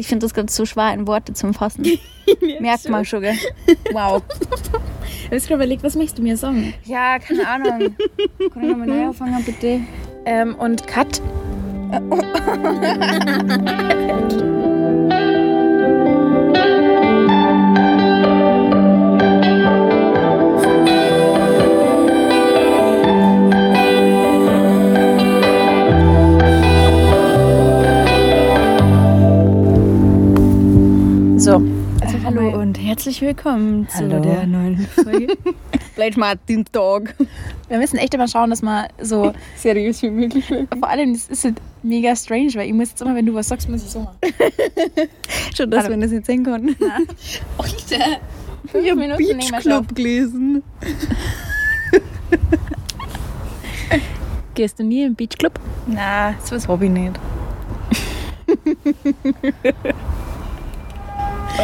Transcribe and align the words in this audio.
Ich 0.00 0.06
finde 0.06 0.24
das 0.24 0.32
gerade 0.32 0.50
so 0.50 0.64
schwer 0.64 0.94
in 0.94 1.06
Worte 1.06 1.34
zum 1.34 1.52
Fassen. 1.52 1.84
Merkt 2.60 2.88
man 2.88 3.04
schon, 3.04 3.20
gell? 3.20 3.36
Wow. 3.92 4.22
Ich 5.24 5.26
habe 5.26 5.40
gerade 5.40 5.54
überlegt, 5.56 5.82
was 5.82 5.94
möchtest 5.94 6.16
du 6.16 6.22
mir 6.22 6.38
sagen? 6.38 6.72
Ja, 6.86 7.18
keine 7.18 7.46
Ahnung. 7.46 7.94
Kann 8.54 8.62
ich 8.62 8.70
nochmal 8.70 8.86
neu 8.86 9.06
anfangen, 9.08 9.44
bitte? 9.44 9.80
Ähm, 10.24 10.54
und 10.54 10.86
Cut. 10.86 11.20
und 32.70 32.78
herzlich 32.78 33.20
willkommen 33.20 33.88
Hallo. 33.94 34.22
zu 34.22 34.28
der 34.28 34.46
neuen 34.46 34.78
Folge. 34.78 35.36
Vielleicht 35.94 36.16
mal 36.16 36.36
den 36.48 36.64
Tag. 36.66 37.16
Wir 37.66 37.78
müssen 37.78 37.96
echt 37.96 38.14
immer 38.14 38.28
schauen, 38.28 38.50
dass 38.50 38.62
man 38.62 38.86
so 39.00 39.32
Seriös 39.56 40.00
wie 40.02 40.10
möglich 40.10 40.48
wird. 40.50 40.68
Vor 40.78 40.88
allem, 40.88 41.12
das 41.12 41.26
ist 41.26 41.42
halt 41.42 41.60
mega 41.82 42.14
strange, 42.14 42.54
weil 42.54 42.68
ich 42.68 42.72
muss 42.72 42.90
jetzt 42.90 43.02
immer, 43.02 43.16
wenn 43.16 43.26
du 43.26 43.34
was 43.34 43.48
sagst, 43.48 43.68
muss 43.68 43.82
ich 43.82 43.90
so 43.90 44.02
machen. 44.02 44.18
Schon, 45.56 45.68
dass 45.68 45.82
Hallo. 45.82 45.96
wir 45.96 46.00
das 46.00 46.12
nicht 46.12 46.26
sehen 46.26 46.44
konnten. 46.44 46.76
Alter! 47.58 48.20
Ich 48.72 48.88
habe 48.88 49.16
Beach 49.16 49.52
Club 49.58 49.92
gelesen. 49.92 50.62
Gehst 54.54 54.78
du 54.78 54.84
nie 54.84 55.02
im 55.02 55.16
Beachclub? 55.16 55.58
Nein, 55.88 56.36
sowas 56.44 56.68
habe 56.68 56.84
ich 56.84 56.90
nicht. 56.92 57.18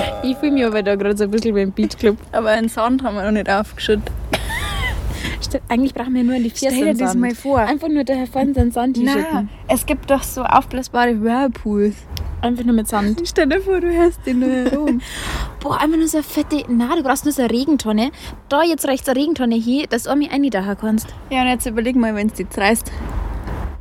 Ich 0.22 0.36
fühle 0.36 0.52
mich 0.52 0.64
aber 0.64 0.82
da 0.82 0.94
gerade 0.96 1.16
so 1.16 1.24
ein 1.24 1.30
bisschen 1.30 1.54
wie 1.54 1.62
im 1.62 1.72
Beachclub. 1.72 2.16
Aber 2.32 2.50
einen 2.50 2.68
Sand 2.68 3.02
haben 3.02 3.16
wir 3.16 3.24
noch 3.24 3.32
nicht 3.32 3.48
aufgeschüttet. 3.48 4.10
Eigentlich 5.68 5.94
brauchen 5.94 6.14
wir 6.14 6.24
nur 6.24 6.36
die 6.36 6.50
Füße 6.50 6.66
Stell 6.70 6.94
dir 6.94 6.94
das 6.94 7.14
mal 7.14 7.34
vor. 7.34 7.58
Einfach 7.60 7.88
nur 7.88 8.04
da 8.04 8.26
vorne 8.26 8.52
den 8.52 8.72
Sand 8.72 8.96
hinschicken. 8.96 9.48
es 9.68 9.86
gibt 9.86 10.10
doch 10.10 10.22
so 10.22 10.42
aufblasbare 10.42 11.22
Whirlpools. 11.22 11.94
Einfach 12.42 12.64
nur 12.64 12.74
mit 12.74 12.86
Sand. 12.86 13.22
Stell 13.24 13.48
dir 13.48 13.60
vor, 13.60 13.80
du 13.80 13.92
hörst 13.92 14.20
den 14.26 14.40
nur 14.40 14.50
herum. 14.50 15.00
Boah, 15.60 15.80
einfach 15.80 15.96
nur 15.96 16.08
so 16.08 16.18
eine 16.18 16.24
fette... 16.24 16.64
Nein, 16.68 16.90
du 16.96 17.02
brauchst 17.02 17.24
nur 17.24 17.32
so 17.32 17.42
eine 17.42 17.50
Regentonne. 17.50 18.10
Da 18.48 18.62
jetzt 18.62 18.86
rechts 18.86 19.08
eine 19.08 19.18
Regentonne 19.18 19.56
hier, 19.56 19.86
dass 19.86 20.04
du 20.04 20.10
auch 20.10 20.16
mich 20.16 20.30
eindachen 20.30 20.76
kannst. 20.78 21.08
Ja, 21.30 21.42
und 21.42 21.48
jetzt 21.48 21.66
überleg 21.66 21.96
mal, 21.96 22.14
wenn 22.14 22.28
es 22.28 22.34
die 22.34 22.46
reißt. 22.54 22.92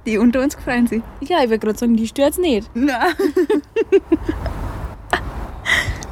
Die 0.06 0.18
unter 0.18 0.42
uns 0.42 0.56
gefreien 0.56 0.88
sie. 0.88 1.02
Ja, 1.22 1.44
ich 1.44 1.50
will 1.50 1.58
gerade 1.58 1.78
sagen, 1.78 1.96
die 1.96 2.08
stört's 2.08 2.38
nicht. 2.38 2.70
Nein. 2.76 3.14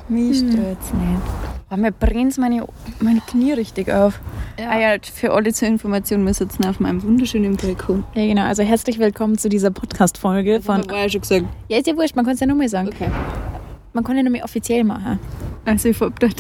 Mich 0.09 0.39
stört's 0.39 0.93
nicht. 0.93 1.21
Aber 1.69 1.81
mir 1.81 1.91
brennt 1.91 2.37
meine, 2.37 2.67
meine 2.99 3.21
Knie 3.21 3.53
richtig 3.53 3.89
auf. 3.89 4.19
Ja. 4.59 4.69
Ah 4.69 4.79
ja, 4.79 4.97
für 5.01 5.31
alle 5.31 5.53
zur 5.53 5.69
Information, 5.69 6.25
wir 6.25 6.33
sitzen 6.33 6.65
auf 6.65 6.79
meinem 6.79 7.01
wunderschönen 7.01 7.55
Balkon. 7.55 8.03
Ja, 8.13 8.25
genau. 8.25 8.43
Also 8.43 8.63
herzlich 8.63 8.99
willkommen 8.99 9.37
zu 9.37 9.47
dieser 9.47 9.71
Podcast-Folge 9.71 10.61
von... 10.61 10.87
war 10.89 10.97
ja 10.97 11.09
schon 11.09 11.21
gesagt. 11.21 11.45
Ja, 11.69 11.77
ist 11.77 11.87
ja 11.87 11.95
wurscht, 11.95 12.15
man 12.17 12.25
kann 12.25 12.33
es 12.33 12.41
ja 12.41 12.47
nochmal 12.47 12.67
sagen. 12.67 12.89
Okay. 12.89 13.09
Man 13.93 14.03
kann 14.03 14.17
ja 14.17 14.23
nochmal 14.23 14.43
offiziell 14.43 14.83
machen. 14.83 15.19
Also 15.65 15.89
ich 15.89 15.99
hab 16.01 16.19
das. 16.19 16.31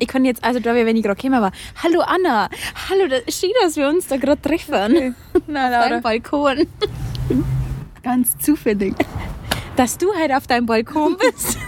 Ich 0.00 0.08
kann 0.08 0.24
jetzt, 0.24 0.44
also 0.44 0.60
da, 0.60 0.74
wenn 0.74 0.96
ich 0.96 1.02
gerade 1.02 1.16
gekommen 1.16 1.40
war, 1.40 1.52
hallo 1.82 2.00
Anna, 2.00 2.48
hallo, 2.90 3.06
das 3.08 3.20
ist 3.26 3.40
schön, 3.40 3.52
dass 3.62 3.76
wir 3.76 3.88
uns 3.88 4.08
da 4.08 4.16
gerade 4.16 4.42
treffen. 4.42 4.92
Nein, 5.46 5.70
Dein 5.70 5.90
Laura. 5.90 6.00
Balkon. 6.00 6.66
Ganz 8.02 8.36
zufällig. 8.38 8.94
Dass 9.76 9.98
du 9.98 10.06
halt 10.18 10.32
auf 10.32 10.46
deinem 10.46 10.66
Balkon 10.66 11.16
bist. 11.32 11.58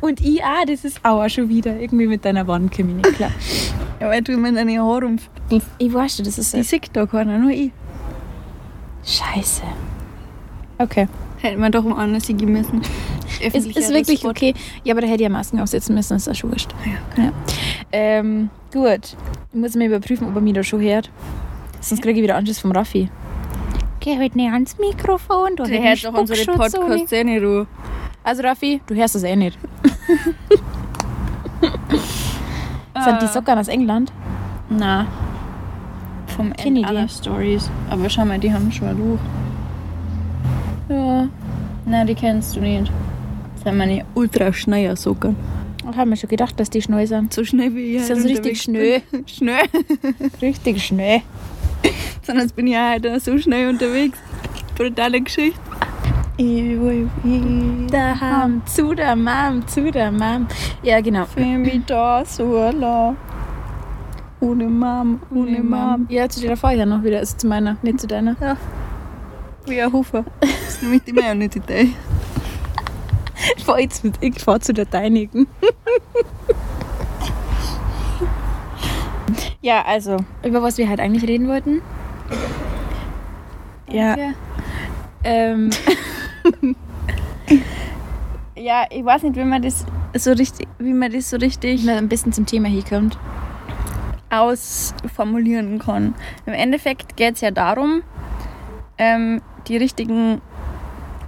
Und 0.00 0.20
ich 0.20 0.42
auch, 0.42 0.64
das 0.66 0.84
ist 0.84 1.00
auch 1.04 1.28
schon 1.28 1.48
wieder 1.48 1.78
irgendwie 1.78 2.06
mit 2.06 2.24
deiner 2.24 2.46
Wand 2.46 2.74
komme 2.74 2.90
ich 2.90 2.96
nicht 2.96 3.16
klar. 3.16 3.32
Ja, 4.00 4.08
weil 4.08 4.22
du 4.22 4.32
immer 4.32 4.48
in 4.48 4.54
deine 4.54 4.78
Haare 4.80 5.06
umfällst. 5.06 5.66
Ich 5.78 5.92
weiß 5.92 6.16
schon, 6.16 6.24
das 6.24 6.38
ist 6.38 6.54
Die 6.54 6.62
sieht 6.62 6.90
da 6.92 7.06
keiner, 7.06 7.38
nur 7.38 7.50
ich. 7.50 7.72
Scheiße. 9.04 9.62
Okay. 10.78 11.08
Hätte 11.38 11.58
man 11.58 11.70
doch 11.72 11.84
mal 11.84 12.02
anders 12.02 12.26
gehen 12.26 12.52
müssen. 12.52 12.82
Es 13.40 13.54
ist 13.54 13.74
wirklich 13.92 14.24
okay. 14.24 14.54
Ja, 14.84 14.94
aber 14.94 15.02
da 15.02 15.06
hätte 15.06 15.22
ich 15.22 15.22
ja 15.22 15.28
Masken 15.28 15.60
aufsetzen 15.60 15.94
müssen, 15.94 16.14
das 16.14 16.22
ist 16.22 16.26
ja 16.26 16.34
schon 16.34 16.50
wurscht. 16.50 16.70
Ja. 17.16 17.32
Ähm, 17.92 18.50
gut. 18.72 19.16
Ich 19.52 19.60
muss 19.60 19.74
mal 19.74 19.86
überprüfen, 19.86 20.26
ob 20.28 20.34
er 20.34 20.40
mich 20.40 20.54
da 20.54 20.62
schon 20.62 20.80
hört. 20.80 21.10
Sonst 21.80 22.02
kriege 22.02 22.18
ich 22.18 22.22
wieder 22.22 22.36
Anschluss 22.36 22.58
vom 22.58 22.72
Raffi. 22.72 23.08
Geh 24.06 24.16
halt 24.16 24.36
näher 24.36 24.52
ans 24.52 24.78
Mikrofon. 24.78 25.56
Du 25.56 25.64
Der 25.64 25.82
hört 25.82 26.04
doch 26.04 26.14
unsere 26.14 26.44
Podcasts 26.44 27.10
eh 27.10 27.24
nicht 27.24 27.42
an. 27.42 27.66
Also 28.22 28.44
Raffi, 28.44 28.80
du 28.86 28.94
hörst 28.94 29.16
das 29.16 29.24
eh 29.24 29.34
nicht. 29.34 29.58
Sind 33.04 33.20
die 33.20 33.26
Socken 33.26 33.58
aus 33.58 33.66
England? 33.66 34.12
Nein. 34.70 35.08
Vom 36.36 36.52
Kenn 36.52 36.76
End 36.76 36.86
aller 36.86 37.08
Stories. 37.08 37.68
Aber 37.90 38.08
schau 38.08 38.24
mal, 38.24 38.38
die 38.38 38.52
haben 38.52 38.70
schon 38.70 38.86
ein 38.86 38.96
Luch. 38.96 39.18
Ja. 40.88 41.28
Nein, 41.84 42.06
die 42.06 42.14
kennst 42.14 42.54
du 42.54 42.60
nicht. 42.60 42.92
Das 43.54 43.64
sind 43.64 43.76
meine 43.76 44.04
ultra 44.14 44.52
schnellen 44.52 44.94
Socken. 44.94 45.34
Ich 45.90 45.96
habe 45.96 46.08
mir 46.08 46.16
schon 46.16 46.30
gedacht, 46.30 46.60
dass 46.60 46.70
die 46.70 46.80
schnell 46.80 47.08
sind. 47.08 47.32
So 47.34 47.42
schnell 47.44 47.74
wie 47.74 47.96
ich 47.96 48.06
Das 48.06 48.18
ist 48.18 48.24
halt 48.24 48.46
richtig 48.46 48.66
bin. 49.10 49.26
Schnell. 49.26 49.66
Richtig 50.40 50.84
schnell. 50.84 51.22
Sondern 52.26 52.46
jetzt 52.46 52.56
bin 52.56 52.66
ich 52.66 52.76
heute 52.76 53.20
so 53.20 53.38
schnell 53.38 53.68
unterwegs. 53.68 54.18
Brutale 54.76 55.20
Geschichte. 55.20 55.60
Ich 56.36 56.46
will 56.46 57.08
wieder 57.22 58.18
Daheim, 58.18 58.62
zu 58.66 58.94
der 58.94 59.14
Mom, 59.14 59.64
zu 59.68 59.92
der 59.92 60.10
Mom. 60.10 60.48
Ja, 60.82 61.00
genau. 61.00 61.24
für 61.26 61.40
mich 61.40 61.82
da 61.86 62.24
so 62.24 62.58
allein. 62.58 63.16
Ohne 64.40 64.64
Mom, 64.64 65.20
ohne 65.30 65.62
Mom. 65.62 66.06
Ja, 66.08 66.28
zu 66.28 66.40
dir 66.40 66.56
vorher 66.56 66.84
noch 66.84 67.04
wieder. 67.04 67.18
Also 67.18 67.36
zu 67.36 67.46
meiner, 67.46 67.76
nicht 67.82 68.00
zu 68.00 68.08
deiner. 68.08 68.34
Wie 69.64 69.80
ein 69.80 69.92
Hofer. 69.92 70.24
Das 70.40 70.50
ist 70.68 70.82
nämlich 70.82 71.04
die 71.04 71.12
Mayonnaise-Idee. 71.12 71.90
Ich 73.56 73.64
fahr 73.64 73.78
jetzt 73.78 74.02
mit, 74.02 74.16
ich 74.20 74.40
fahr 74.40 74.58
zu 74.58 74.74
der 74.74 74.86
deinigen. 74.86 75.46
ja, 79.60 79.84
also, 79.86 80.16
über 80.44 80.60
was 80.60 80.76
wir 80.76 80.88
halt 80.88 80.98
eigentlich 80.98 81.28
reden 81.28 81.46
wollten. 81.46 81.82
Ja. 83.90 84.16
Ähm, 85.24 85.70
Ja, 88.58 88.84
ich 88.90 89.04
weiß 89.04 89.22
nicht, 89.24 89.36
wie 89.36 89.44
man 89.44 89.60
das 89.62 89.84
so 90.16 90.32
richtig, 90.32 90.66
wie 90.78 90.94
man 90.94 91.12
das 91.12 91.28
so 91.30 91.36
richtig 91.36 91.84
mal 91.84 91.96
ein 91.98 92.08
bisschen 92.08 92.32
zum 92.32 92.46
Thema 92.46 92.68
hier 92.68 92.82
kommt. 92.84 93.18
ausformulieren 94.30 95.78
kann. 95.78 96.14
Im 96.46 96.54
Endeffekt 96.54 97.16
geht 97.16 97.34
es 97.34 97.42
ja 97.42 97.50
darum, 97.50 98.02
ähm, 98.98 99.42
die 99.68 99.76
richtigen, 99.76 100.40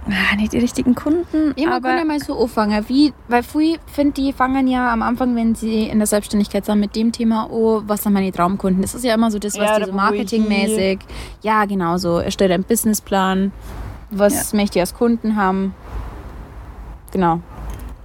ah, 0.07 0.35
nicht 0.35 0.53
die 0.53 0.59
richtigen 0.59 0.95
Kunden, 0.95 1.53
Ja, 1.55 1.67
man 1.67 1.73
aber 1.77 1.89
kann 1.89 1.97
ja 1.99 2.05
mal 2.05 2.19
so 2.19 2.39
anfangen. 2.41 2.83
Wie, 2.87 3.13
weil 3.27 3.43
viele, 3.43 3.79
finde 3.87 4.13
die 4.13 4.33
fangen 4.33 4.67
ja 4.67 4.91
am 4.91 5.01
Anfang, 5.01 5.35
wenn 5.35 5.55
sie 5.55 5.83
in 5.83 5.99
der 5.99 6.07
Selbstständigkeit 6.07 6.65
sind, 6.65 6.79
mit 6.79 6.95
dem 6.95 7.11
Thema 7.11 7.43
an, 7.43 7.83
was 7.87 8.03
sind 8.03 8.13
meine 8.13 8.31
Traumkunden. 8.31 8.81
Das 8.81 8.95
ist 8.95 9.03
ja 9.03 9.13
immer 9.13 9.31
so 9.31 9.39
das, 9.39 9.57
was 9.57 9.69
Ja, 9.69 9.79
die 9.79 9.85
so 9.85 9.93
marketingmäßig. 9.93 10.99
Ja, 11.41 11.65
genau 11.65 11.97
so. 11.97 12.19
Erstellt 12.19 12.51
einen 12.51 12.63
Businessplan. 12.63 13.51
Was 14.11 14.53
möchte 14.53 14.79
ich 14.79 14.81
als 14.81 14.95
Kunden 14.95 15.35
haben? 15.35 15.75
Genau. 17.11 17.41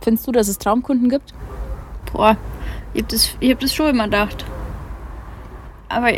Findest 0.02 0.26
du, 0.26 0.32
dass 0.32 0.48
es 0.48 0.58
Traumkunden 0.58 1.08
gibt? 1.08 1.32
boah, 2.14 2.36
ich 2.94 3.02
habe 3.02 3.12
das, 3.12 3.36
ich 3.40 3.50
hab 3.50 3.60
das 3.60 3.74
schon 3.74 3.90
immer 3.90 4.04
gedacht. 4.04 4.44
Aber 5.88 6.08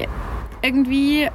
irgendwie 0.62 1.28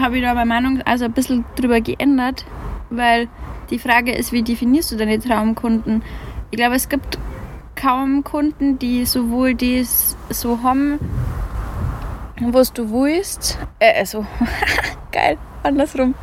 habe 0.00 0.16
ich 0.16 0.22
da 0.22 0.34
meine 0.34 0.46
Meinung 0.46 0.82
also 0.82 1.04
ein 1.04 1.12
bisschen 1.12 1.44
drüber 1.56 1.80
geändert, 1.80 2.44
weil 2.90 3.28
die 3.70 3.78
Frage 3.78 4.12
ist, 4.12 4.32
wie 4.32 4.42
definierst 4.42 4.92
du 4.92 4.96
deine 4.96 5.18
Traumkunden? 5.18 6.02
Ich 6.50 6.56
glaube, 6.56 6.76
es 6.76 6.88
gibt 6.88 7.18
kaum 7.76 8.24
Kunden, 8.24 8.78
die 8.78 9.04
sowohl 9.04 9.54
das 9.54 10.16
so 10.30 10.62
haben, 10.62 10.98
was 12.40 12.72
du 12.72 12.90
willst, 12.90 13.58
äh, 13.78 13.98
also, 13.98 14.26
geil, 15.12 15.38
andersrum, 15.62 16.14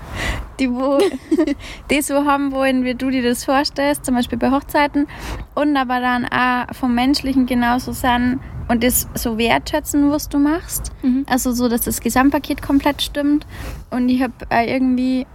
die 0.59 0.71
wo 0.71 0.99
die 1.89 2.01
so 2.01 2.25
haben 2.25 2.51
wollen, 2.51 2.83
wie 2.83 2.95
du 2.95 3.09
dir 3.09 3.23
das 3.23 3.45
vorstellst, 3.45 4.05
zum 4.05 4.15
Beispiel 4.15 4.37
bei 4.37 4.51
Hochzeiten, 4.51 5.07
und 5.53 5.75
aber 5.77 5.99
dann 5.99 6.25
auch 6.25 6.73
vom 6.73 6.95
Menschlichen 6.95 7.45
genauso 7.45 7.91
sind 7.91 8.39
und 8.67 8.83
das 8.83 9.07
so 9.13 9.37
wertschätzen, 9.37 10.11
was 10.11 10.29
du 10.29 10.39
machst. 10.39 10.91
Mhm. 11.03 11.25
Also 11.29 11.51
so, 11.51 11.69
dass 11.69 11.81
das 11.81 12.01
Gesamtpaket 12.01 12.61
komplett 12.61 13.01
stimmt. 13.01 13.45
Und 13.91 14.09
ich 14.09 14.21
habe 14.21 14.33
äh, 14.49 14.71
irgendwie, 14.71 15.27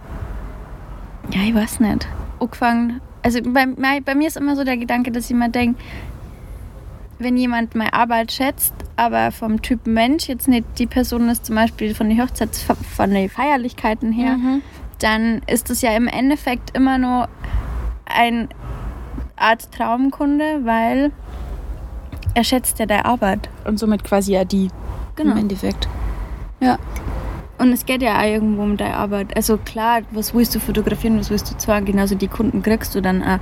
ja, 1.29 1.41
ich 1.47 1.53
weiß 1.55 1.79
nicht, 1.79 2.07
angefangen. 2.39 3.01
Also 3.23 3.39
bei, 3.43 3.67
bei 4.03 4.15
mir 4.15 4.27
ist 4.27 4.37
immer 4.37 4.55
so 4.55 4.63
der 4.63 4.77
Gedanke, 4.77 5.11
dass 5.11 5.29
ich 5.29 5.35
mir 5.35 5.49
denke, 5.49 5.79
wenn 7.19 7.37
jemand 7.37 7.75
meine 7.75 7.93
Arbeit 7.93 8.31
schätzt, 8.31 8.73
aber 8.95 9.31
vom 9.31 9.61
Typ 9.61 9.85
Mensch 9.85 10.27
jetzt 10.27 10.47
nicht 10.47 10.65
die 10.79 10.87
Person 10.87 11.29
ist, 11.29 11.45
zum 11.45 11.55
Beispiel 11.55 11.93
von 11.93 12.09
den 12.09 12.19
Hochzeits 12.19 12.63
von 12.63 13.11
den 13.11 13.29
Feierlichkeiten 13.29 14.11
her, 14.11 14.37
Mhm. 14.37 14.61
dann 14.99 15.41
ist 15.45 15.69
es 15.69 15.81
ja 15.81 15.91
im 15.91 16.07
Endeffekt 16.07 16.75
immer 16.75 16.97
nur 16.97 17.29
ein 18.05 18.49
Art 19.35 19.71
Traumkunde, 19.71 20.61
weil 20.63 21.11
er 22.33 22.43
schätzt 22.43 22.79
ja 22.79 22.85
deine 22.87 23.05
Arbeit. 23.05 23.49
Und 23.65 23.77
somit 23.77 24.03
quasi 24.03 24.33
ja 24.33 24.43
die. 24.43 24.69
Genau. 25.15 25.33
Im 25.33 25.37
Endeffekt. 25.37 25.87
Ja. 26.59 26.79
Und 27.61 27.71
es 27.73 27.85
geht 27.85 28.01
ja 28.01 28.19
auch 28.19 28.25
irgendwo 28.25 28.63
um 28.63 28.75
deine 28.75 28.95
Arbeit. 28.95 29.35
Also 29.35 29.57
klar, 29.57 30.01
was 30.09 30.33
willst 30.33 30.55
du 30.55 30.59
fotografieren, 30.59 31.19
was 31.19 31.29
willst 31.29 31.51
du 31.51 31.57
zeigen? 31.57 31.85
Genauso 31.85 32.15
die 32.15 32.27
Kunden 32.27 32.63
kriegst 32.63 32.95
du 32.95 33.01
dann 33.01 33.21
auch. 33.21 33.39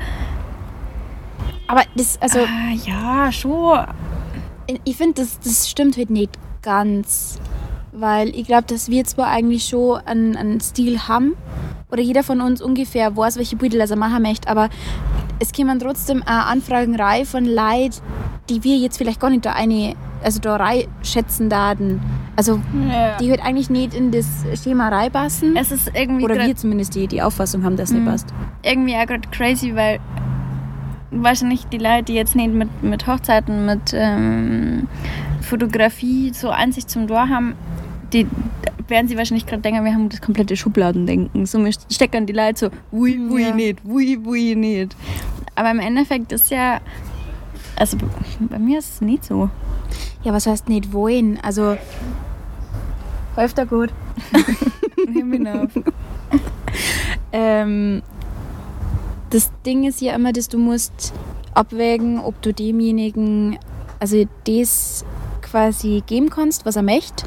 Aber 1.67 1.83
das, 1.95 2.21
also. 2.21 2.39
Ah, 2.39 2.73
ja, 2.85 3.31
schon. 3.31 3.79
Ich 4.83 4.97
finde, 4.97 5.21
das, 5.21 5.39
das 5.39 5.69
stimmt 5.69 5.95
halt 5.95 6.09
nicht 6.09 6.31
ganz. 6.61 7.39
Weil 7.93 8.29
ich 8.35 8.45
glaube, 8.45 8.65
dass 8.67 8.89
wir 8.89 9.05
zwar 9.05 9.27
eigentlich 9.27 9.65
schon 9.65 10.01
einen, 10.05 10.35
einen 10.35 10.59
Stil 10.59 10.99
haben, 11.07 11.35
oder 11.91 12.01
jeder 12.01 12.23
von 12.23 12.41
uns 12.41 12.61
ungefähr 12.61 13.15
weiß, 13.15 13.37
welche 13.37 13.55
Bilder 13.55 13.79
er 13.79 13.95
machen 13.95 14.21
möchte, 14.21 14.47
aber 14.47 14.69
es 15.39 15.53
kommen 15.53 15.79
trotzdem 15.79 16.21
auch 16.23 16.47
Anfragen 16.47 16.95
rein 16.95 17.25
von 17.25 17.45
Leuten, 17.45 18.01
die 18.49 18.63
wir 18.63 18.77
jetzt 18.77 18.97
vielleicht 18.97 19.19
gar 19.19 19.29
nicht 19.29 19.45
da 19.45 19.53
eine, 19.53 19.95
also 20.23 20.39
da 20.39 20.55
rein 20.55 20.85
schätzen 21.03 21.49
daten. 21.49 22.01
Also 22.35 22.59
ja. 22.89 23.17
die 23.17 23.29
halt 23.29 23.43
eigentlich 23.43 23.69
nicht 23.69 23.93
in 23.93 24.11
das 24.11 24.25
Schema 24.63 24.89
reinpassen. 24.89 25.55
Es 25.55 25.71
ist 25.71 25.91
irgendwie 25.93 26.25
Oder 26.25 26.45
wir 26.45 26.55
zumindest 26.55 26.95
die, 26.95 27.07
die 27.07 27.21
Auffassung 27.21 27.63
haben, 27.63 27.77
dass 27.77 27.89
es 27.89 27.95
nicht 27.95 28.05
mhm. 28.05 28.11
passt. 28.11 28.27
Irgendwie 28.63 28.95
auch 28.95 29.05
gerade 29.05 29.27
crazy, 29.29 29.75
weil 29.75 29.99
wahrscheinlich 31.11 31.65
die 31.67 31.77
Leute, 31.77 32.05
die 32.05 32.13
jetzt 32.13 32.35
nicht 32.35 32.53
mit, 32.53 32.83
mit 32.83 33.07
Hochzeiten, 33.07 33.65
mit 33.65 33.93
ähm, 33.93 34.87
Fotografie 35.41 36.31
so 36.33 36.49
Ansicht 36.49 36.89
zum 36.89 37.07
Tor 37.07 37.29
haben, 37.29 37.55
die 38.13 38.27
werden 38.87 39.07
sie 39.07 39.17
wahrscheinlich 39.17 39.45
gerade 39.45 39.61
denken, 39.61 39.83
wir 39.85 39.93
haben 39.93 40.09
das 40.09 40.21
komplette 40.21 40.55
Schubladendenken. 40.55 41.45
So, 41.45 41.63
wir 41.63 41.71
stecken 41.91 42.25
die 42.25 42.33
Leute 42.33 42.59
so, 42.59 42.69
wui, 42.91 43.19
wui, 43.29 43.43
ja. 43.43 43.53
nicht, 43.53 43.79
wui, 43.83 44.17
wui, 44.23 44.55
nicht. 44.55 44.95
Aber 45.55 45.71
im 45.71 45.79
Endeffekt 45.79 46.31
ist 46.31 46.49
ja, 46.49 46.79
also 47.79 47.97
bei 48.39 48.59
mir 48.59 48.79
ist 48.79 48.95
es 48.95 49.01
nicht 49.01 49.23
so. 49.23 49.49
Ja, 50.23 50.33
was 50.33 50.45
heißt 50.45 50.69
nicht 50.69 50.93
wohin? 50.93 51.39
Also, 51.41 51.77
läuft 53.35 53.57
da 53.57 53.63
gut. 53.63 53.91
Nimm 55.07 55.33
ihn 55.33 55.47
auf. 55.47 55.71
ähm, 57.31 58.03
das 59.29 59.51
Ding 59.65 59.85
ist 59.85 60.01
ja 60.01 60.13
immer, 60.13 60.33
dass 60.33 60.49
du 60.49 60.57
musst 60.57 61.13
abwägen, 61.53 62.19
ob 62.19 62.41
du 62.41 62.53
demjenigen, 62.53 63.57
also 63.99 64.25
das 64.45 65.05
quasi 65.41 66.03
geben 66.05 66.29
kannst, 66.29 66.65
was 66.65 66.75
er 66.75 66.83
möchte 66.83 67.25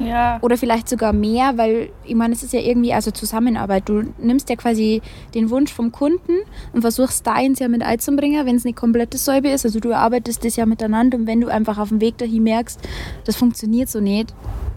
ja. 0.00 0.38
Oder 0.40 0.56
vielleicht 0.56 0.88
sogar 0.88 1.12
mehr, 1.12 1.52
weil 1.56 1.90
ich 2.04 2.14
meine, 2.14 2.34
es 2.34 2.42
ist 2.42 2.52
ja 2.52 2.60
irgendwie 2.60 2.92
also 2.92 3.10
Zusammenarbeit. 3.10 3.88
Du 3.88 4.02
nimmst 4.18 4.48
ja 4.48 4.56
quasi 4.56 5.02
den 5.34 5.50
Wunsch 5.50 5.72
vom 5.72 5.92
Kunden 5.92 6.38
und 6.72 6.80
versuchst 6.80 7.26
deins 7.26 7.58
ja 7.58 7.68
mit 7.68 7.82
einzubringen, 7.82 8.46
wenn 8.46 8.56
es 8.56 8.64
eine 8.64 8.74
komplette 8.74 9.18
Säube 9.18 9.50
ist. 9.50 9.64
Also 9.64 9.78
du 9.78 9.90
erarbeitest 9.90 10.44
das 10.44 10.56
ja 10.56 10.66
miteinander 10.66 11.18
und 11.18 11.26
wenn 11.26 11.40
du 11.40 11.48
einfach 11.48 11.78
auf 11.78 11.90
dem 11.90 12.00
Weg 12.00 12.18
dahin 12.18 12.42
merkst, 12.42 12.80
das 13.24 13.36
funktioniert 13.36 13.88
so 13.88 14.00
nicht, 14.00 14.34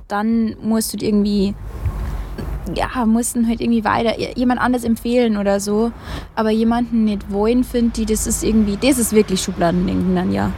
dann 0.08 0.56
musst 0.62 0.94
du 0.94 1.06
irgendwie 1.06 1.56
ja, 2.76 3.06
mussten 3.06 3.48
halt 3.48 3.62
irgendwie 3.62 3.84
weiter 3.84 4.18
jemand 4.38 4.62
anders 4.62 4.84
empfehlen 4.84 5.38
oder 5.38 5.60
so. 5.60 5.92
Aber 6.36 6.50
jemanden 6.50 7.04
nicht 7.04 7.32
wollen, 7.32 7.64
finde 7.64 8.02
ich, 8.02 8.08
das 8.08 8.26
ist 8.26 8.44
irgendwie, 8.44 8.78
das 8.78 8.98
ist 8.98 9.14
wirklich 9.14 9.42
Schubladendenken 9.42 10.16
dann, 10.16 10.32
ja. 10.32 10.52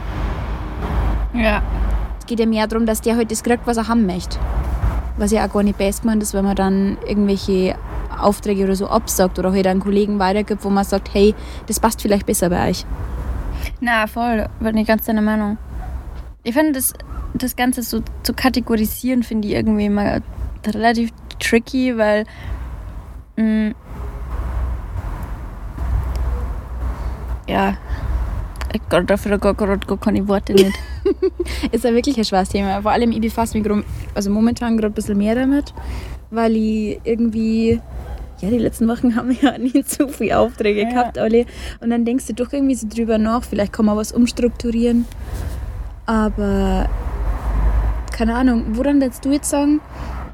Ja. 1.34 1.62
Es 2.26 2.28
geht 2.28 2.40
ja 2.40 2.46
mehr 2.46 2.66
darum, 2.66 2.86
dass 2.86 3.02
der 3.02 3.14
halt 3.14 3.30
das 3.30 3.44
kriegt, 3.44 3.68
was 3.68 3.76
er 3.76 3.86
haben 3.86 4.04
möchte. 4.04 4.36
Was 5.16 5.30
ja 5.30 5.46
auch 5.46 5.52
gar 5.52 5.62
nicht 5.62 5.78
best 5.78 6.02
gemeint 6.02 6.20
ist, 6.24 6.34
wenn 6.34 6.44
man 6.44 6.56
dann 6.56 6.98
irgendwelche 7.06 7.76
Aufträge 8.18 8.64
oder 8.64 8.74
so 8.74 8.88
absagt 8.88 9.38
oder 9.38 9.52
halt 9.52 9.64
einen 9.68 9.78
Kollegen 9.78 10.18
weitergibt, 10.18 10.64
wo 10.64 10.68
man 10.68 10.82
sagt, 10.82 11.14
hey, 11.14 11.36
das 11.68 11.78
passt 11.78 12.02
vielleicht 12.02 12.26
besser 12.26 12.50
bei 12.50 12.70
euch. 12.70 12.84
Na, 13.80 14.08
voll, 14.08 14.48
bin 14.58 14.76
ich 14.76 14.88
ganz 14.88 15.04
deiner 15.04 15.22
Meinung. 15.22 15.56
Ich 16.42 16.52
finde, 16.52 16.72
das, 16.72 16.94
das 17.34 17.54
Ganze 17.54 17.84
so 17.84 18.02
zu 18.24 18.34
kategorisieren, 18.34 19.22
finde 19.22 19.46
ich 19.46 19.54
irgendwie 19.54 19.88
mal 19.88 20.20
relativ 20.66 21.12
tricky, 21.38 21.96
weil 21.96 22.24
mh, 23.36 23.68
mm, 23.68 23.74
ja, 27.46 27.76
ich 28.72 28.82
dafür 29.06 29.38
gar, 29.38 29.54
gar, 29.54 29.76
gar 29.76 29.98
keine 29.98 30.26
Worte 30.26 30.54
nicht. 30.54 30.76
ist 31.72 31.84
ja 31.84 31.92
wirklich 31.92 32.16
ein 32.18 32.24
schweres 32.24 32.48
Thema. 32.48 32.82
Vor 32.82 32.90
allem, 32.90 33.10
ich 33.12 33.20
befasse 33.20 33.58
mich 33.58 33.84
also 34.14 34.30
momentan 34.30 34.76
gerade 34.76 34.92
ein 34.92 34.94
bisschen 34.94 35.18
mehr 35.18 35.34
damit, 35.34 35.72
weil 36.30 36.56
ich 36.56 37.00
irgendwie, 37.04 37.80
ja, 38.40 38.50
die 38.50 38.58
letzten 38.58 38.88
Wochen 38.88 39.16
haben 39.16 39.28
wir 39.28 39.52
ja 39.52 39.58
nicht 39.58 39.90
so 39.90 40.08
viele 40.08 40.38
Aufträge 40.38 40.82
ja. 40.82 40.90
gehabt, 40.90 41.18
alle. 41.18 41.46
Und 41.80 41.90
dann 41.90 42.04
denkst 42.04 42.26
du 42.26 42.34
doch 42.34 42.52
irgendwie 42.52 42.74
so 42.74 42.86
drüber 42.88 43.18
nach, 43.18 43.44
vielleicht 43.44 43.72
kann 43.72 43.86
man 43.86 43.96
was 43.96 44.12
umstrukturieren. 44.12 45.06
Aber 46.06 46.88
keine 48.12 48.34
Ahnung, 48.34 48.64
woran 48.70 49.00
würdest 49.00 49.24
du 49.24 49.32
jetzt 49.32 49.50
sagen, 49.50 49.80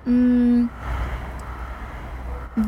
mh, 0.04 0.10
hm, 0.12 0.68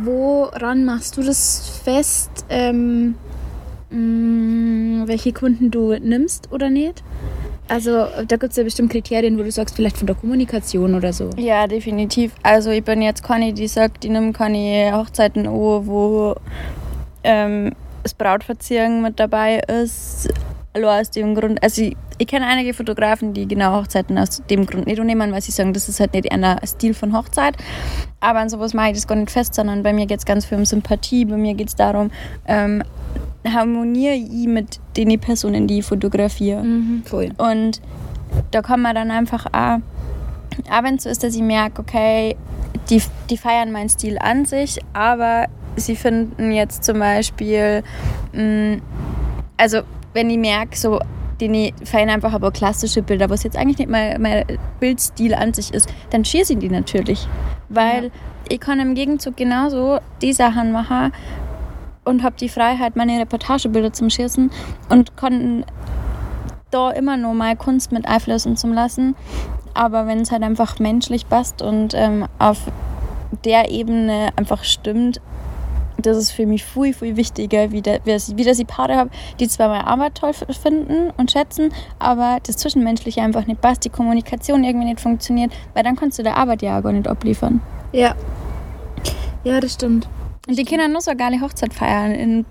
woran 0.03 0.85
machst 0.85 1.17
du 1.17 1.23
das 1.23 1.81
fest, 1.85 2.47
ähm, 2.49 3.15
mh, 3.91 3.97
hm, 3.97 5.03
welche 5.07 5.33
Kunden 5.33 5.71
du 5.71 5.97
nimmst 5.99 6.50
oder 6.50 6.71
nicht? 6.71 7.05
Also 7.69 8.06
da 8.28 8.37
gibt 8.37 8.50
es 8.50 8.56
ja 8.56 8.64
bestimmt 8.64 8.93
Kriterien, 8.93 9.38
wo 9.38 9.43
du 9.43 9.50
sagst, 9.50 9.75
vielleicht 9.76 9.96
von 9.96 10.06
der 10.06 10.16
Kommunikation 10.16 10.94
oder 10.94 11.12
so. 11.12 11.31
Ja, 11.37 11.66
definitiv. 11.66 12.32
Also 12.43 12.70
ich 12.70 12.84
bin 12.84 13.00
jetzt 13.00 13.22
keine, 13.22 13.52
die 13.52 13.69
sagt, 13.69 14.05
die 14.05 14.11
nimmt 14.11 14.37
keine 14.37 14.93
Hochzeiten 14.94 15.46
an, 15.46 15.55
wo 15.55 16.34
ähm, 17.22 17.72
das 18.02 18.14
Brautverziehung 18.14 19.00
mit 19.02 19.19
dabei 19.19 19.61
ist. 19.61 20.28
Nur 20.76 20.91
aus 20.93 21.11
dem 21.11 21.37
Grund, 21.37 21.62
also 21.62 21.82
ich, 21.82 21.97
ich 22.19 22.26
kenne 22.26 22.47
einige 22.47 22.75
Fotografen, 22.75 23.32
die 23.32 23.47
genau 23.47 23.81
Hochzeiten 23.81 24.19
aus 24.19 24.43
dem 24.50 24.67
Grund 24.67 24.87
nicht 24.87 25.03
nehmen, 25.03 25.31
weil 25.31 25.41
sie 25.41 25.53
sagen, 25.53 25.73
das 25.73 25.88
ist 25.88 26.00
halt 26.00 26.15
nicht 26.15 26.32
ein 26.32 26.67
Stil 26.67 26.94
von 26.94 27.17
Hochzeit. 27.17 27.56
Aber 28.19 28.41
an 28.41 28.49
sowas 28.49 28.75
mache 28.75 28.88
ich 28.88 28.94
das 28.94 29.06
gar 29.06 29.15
nicht 29.15 29.31
fest, 29.31 29.55
sondern 29.55 29.85
bei 29.85 29.93
mir 29.93 30.06
geht 30.06 30.19
es 30.19 30.25
ganz 30.25 30.44
viel 30.44 30.59
um 30.59 30.65
Sympathie, 30.65 31.26
bei 31.26 31.37
mir 31.37 31.55
geht 31.55 31.69
es 31.69 31.76
darum, 31.76 32.11
ähm, 32.47 32.82
harmoniere 33.47 34.15
ich 34.15 34.49
mit 34.49 34.81
den 34.97 35.19
Personen, 35.21 35.69
die 35.69 35.79
ich 35.79 35.85
fotografiere. 35.85 36.62
Mhm, 36.62 37.05
voll. 37.05 37.31
Und 37.38 37.81
da 38.50 38.62
kann 38.62 38.82
man 38.82 38.97
dann 38.97 39.11
einfach 39.11 39.47
auch, 39.47 39.79
auch 40.71 40.82
wenn 40.82 40.97
es 40.97 41.05
so 41.05 41.09
ist, 41.09 41.23
dass 41.23 41.37
ich 41.37 41.43
merke, 41.43 41.82
okay, 41.82 42.37
die, 42.91 43.03
die 43.31 43.37
feiern 43.37 43.71
meinen 43.71 43.88
Stil 43.88 44.19
an 44.19 44.44
sich, 44.44 44.81
aber 44.93 45.47
sie 45.76 45.97
finden 45.97 46.53
jetzt 46.53 46.85
zum 46.85 46.99
Beispiel, 46.99 47.82
mh, 48.32 48.43
mm, 48.43 48.82
also 49.56 49.82
wenn 50.14 50.30
ich 50.30 50.38
merke, 50.38 50.76
so, 50.76 50.99
die 51.40 51.75
feiern 51.85 52.09
einfach 52.09 52.33
aber 52.33 52.50
klassische 52.50 53.02
Bilder, 53.02 53.28
was 53.28 53.42
jetzt 53.42 53.56
eigentlich 53.56 53.78
nicht 53.78 53.90
mein, 53.90 54.23
mein 54.23 54.44
Bildstil 54.80 55.35
an 55.35 55.52
sich 55.52 55.75
ist, 55.75 55.92
dann 56.11 56.25
schieße 56.25 56.54
ich 56.54 56.59
die 56.61 56.71
natürlich. 56.71 57.28
Weil 57.68 58.04
ja. 58.04 58.11
ich 58.49 58.61
kann 58.61 58.80
im 58.80 58.94
Gegenzug 58.94 59.37
genauso 59.37 59.99
die 60.23 60.33
Sachen 60.33 60.73
machen, 60.73 61.12
und 62.04 62.23
habe 62.23 62.37
die 62.38 62.49
Freiheit, 62.49 62.97
meine 62.97 63.18
Reportagebilder 63.18 63.92
zu 63.92 64.09
schießen 64.09 64.50
und 64.90 65.16
konnte 65.16 65.64
da 66.71 66.90
immer 66.90 67.16
nur 67.16 67.35
mal 67.35 67.56
Kunst 67.56 67.92
mit 67.92 68.06
einflößen 68.06 68.56
zu 68.56 68.68
lassen. 68.68 69.16
Aber 69.75 70.06
wenn 70.06 70.21
es 70.21 70.30
halt 70.30 70.42
einfach 70.42 70.78
menschlich 70.78 71.28
passt 71.28 71.62
und 71.62 71.94
ähm, 71.94 72.26
auf 72.38 72.59
der 73.44 73.71
Ebene 73.71 74.28
einfach 74.37 74.64
stimmt, 74.64 75.21
das 75.99 76.17
ist 76.17 76.31
für 76.33 76.47
mich 76.47 76.65
viel, 76.65 76.93
viel 76.93 77.17
wichtiger, 77.17 77.71
wie, 77.71 77.83
der, 77.83 78.01
wie 78.05 78.45
dass 78.45 78.59
ich 78.59 78.67
Paare 78.67 78.97
habe, 78.97 79.11
die 79.41 79.49
zwar 79.49 79.69
meine 79.69 79.87
Arbeit 79.87 80.17
toll 80.17 80.33
finden 80.33 81.11
und 81.17 81.31
schätzen, 81.31 81.73
aber 81.99 82.39
das 82.47 82.57
Zwischenmenschliche 82.57 83.23
einfach 83.23 83.47
nicht 83.47 83.61
passt, 83.61 83.85
die 83.85 83.91
Kommunikation 83.91 84.65
irgendwie 84.65 84.87
nicht 84.87 85.01
funktioniert, 85.01 85.53
weil 85.75 85.85
dann 85.85 85.97
kannst 85.97 86.19
du 86.19 86.23
der 86.23 86.37
Arbeit 86.37 86.63
ja 86.63 86.79
auch 86.79 86.83
gar 86.83 86.93
nicht 86.93 87.09
abliefern. 87.09 87.61
Ja. 87.93 88.15
Ja, 89.45 89.61
das 89.61 89.75
stimmt. 89.75 90.09
Und 90.49 90.59
die 90.59 90.65
Kinder 90.65 90.89
nur 90.89 91.01
so 91.01 91.13
geile 91.17 91.41
Hochzeit 91.41 91.73
feiern 91.73 92.13
in, 92.13 92.45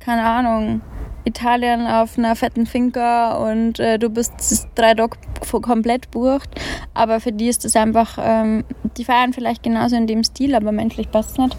keine 0.00 0.24
Ahnung, 0.24 0.80
Italien 1.24 1.86
auf 1.86 2.18
einer 2.18 2.36
fetten 2.36 2.66
Finca 2.66 3.36
und 3.36 3.80
äh, 3.80 3.98
du 3.98 4.10
bist 4.10 4.32
drei 4.74 4.94
Tage 4.94 5.16
komplett 5.62 6.10
bucht. 6.10 6.50
Aber 6.92 7.20
für 7.20 7.32
die 7.32 7.48
ist 7.48 7.64
das 7.64 7.76
einfach, 7.76 8.18
ähm, 8.20 8.64
die 8.96 9.04
feiern 9.04 9.32
vielleicht 9.32 9.62
genauso 9.62 9.96
in 9.96 10.06
dem 10.06 10.22
Stil, 10.22 10.54
aber 10.54 10.70
menschlich 10.72 11.10
passt 11.10 11.32
es 11.32 11.38
nicht. 11.38 11.56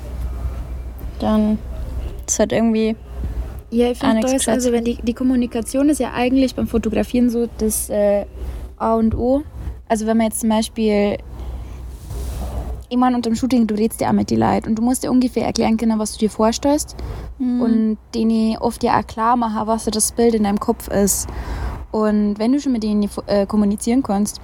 Dann 1.19 1.57
ist 2.27 2.39
halt 2.39 2.51
irgendwie. 2.51 2.95
Ja, 3.71 3.91
ich 3.91 3.97
finde 3.97 4.21
das, 4.21 4.47
also 4.47 4.71
wenn 4.71 4.83
die, 4.83 4.95
die 5.01 5.13
Kommunikation 5.13 5.89
ist 5.89 5.99
ja 5.99 6.13
eigentlich 6.13 6.55
beim 6.55 6.67
Fotografieren 6.67 7.29
so 7.29 7.47
das 7.57 7.89
äh, 7.89 8.25
A 8.77 8.95
und 8.95 9.15
O. 9.15 9.43
Also 9.87 10.05
wenn 10.05 10.17
man 10.17 10.27
jetzt 10.27 10.41
zum 10.41 10.49
Beispiel 10.49 11.17
unter 12.91 13.29
dem 13.29 13.35
Shooting, 13.35 13.67
du 13.67 13.75
redest 13.75 14.01
ja 14.01 14.09
auch 14.09 14.13
mit 14.13 14.29
die 14.29 14.35
Leuten 14.35 14.69
und 14.69 14.75
du 14.75 14.81
musst 14.81 15.03
dir 15.03 15.11
ungefähr 15.11 15.45
erklären 15.45 15.77
können, 15.77 15.99
was 15.99 16.13
du 16.13 16.19
dir 16.19 16.29
vorstellst 16.29 16.95
mhm. 17.39 17.61
und 17.61 17.97
denen 18.13 18.57
oft 18.57 18.83
ja 18.83 18.99
auch 18.99 19.05
klar 19.05 19.35
machen, 19.35 19.67
was 19.67 19.85
das 19.85 20.11
Bild 20.13 20.33
in 20.33 20.43
deinem 20.43 20.59
Kopf 20.59 20.87
ist. 20.87 21.27
Und 21.91 22.39
wenn 22.39 22.51
du 22.51 22.59
schon 22.59 22.71
mit 22.71 22.83
denen 22.83 23.09
äh, 23.27 23.45
kommunizieren 23.45 24.03
kannst, 24.03 24.39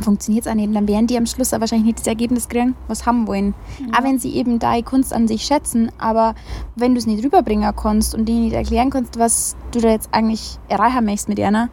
funktioniert 0.00 0.46
es 0.46 0.50
auch 0.50 0.54
nicht. 0.54 0.74
dann 0.74 0.88
werden 0.88 1.06
die 1.06 1.16
am 1.16 1.26
Schluss 1.26 1.52
auch 1.52 1.60
wahrscheinlich 1.60 1.86
nicht 1.86 1.98
das 2.00 2.06
Ergebnis 2.06 2.48
kriegen, 2.48 2.74
was 2.88 3.06
haben 3.06 3.26
wollen. 3.26 3.54
Ja. 3.78 3.98
Auch 3.98 4.04
wenn 4.04 4.18
sie 4.18 4.34
eben 4.34 4.58
deine 4.58 4.82
Kunst 4.82 5.12
an 5.12 5.28
sich 5.28 5.42
schätzen, 5.42 5.90
aber 5.98 6.34
wenn 6.76 6.94
du 6.94 6.98
es 6.98 7.06
nicht 7.06 7.24
rüberbringen 7.24 7.72
kannst 7.76 8.14
und 8.14 8.28
denen 8.28 8.44
nicht 8.44 8.54
erklären 8.54 8.90
kannst, 8.90 9.18
was 9.18 9.56
du 9.72 9.80
da 9.80 9.88
jetzt 9.88 10.08
eigentlich 10.12 10.58
erreichen 10.68 11.04
möchtest 11.04 11.28
mit 11.28 11.40
einer, 11.40 11.68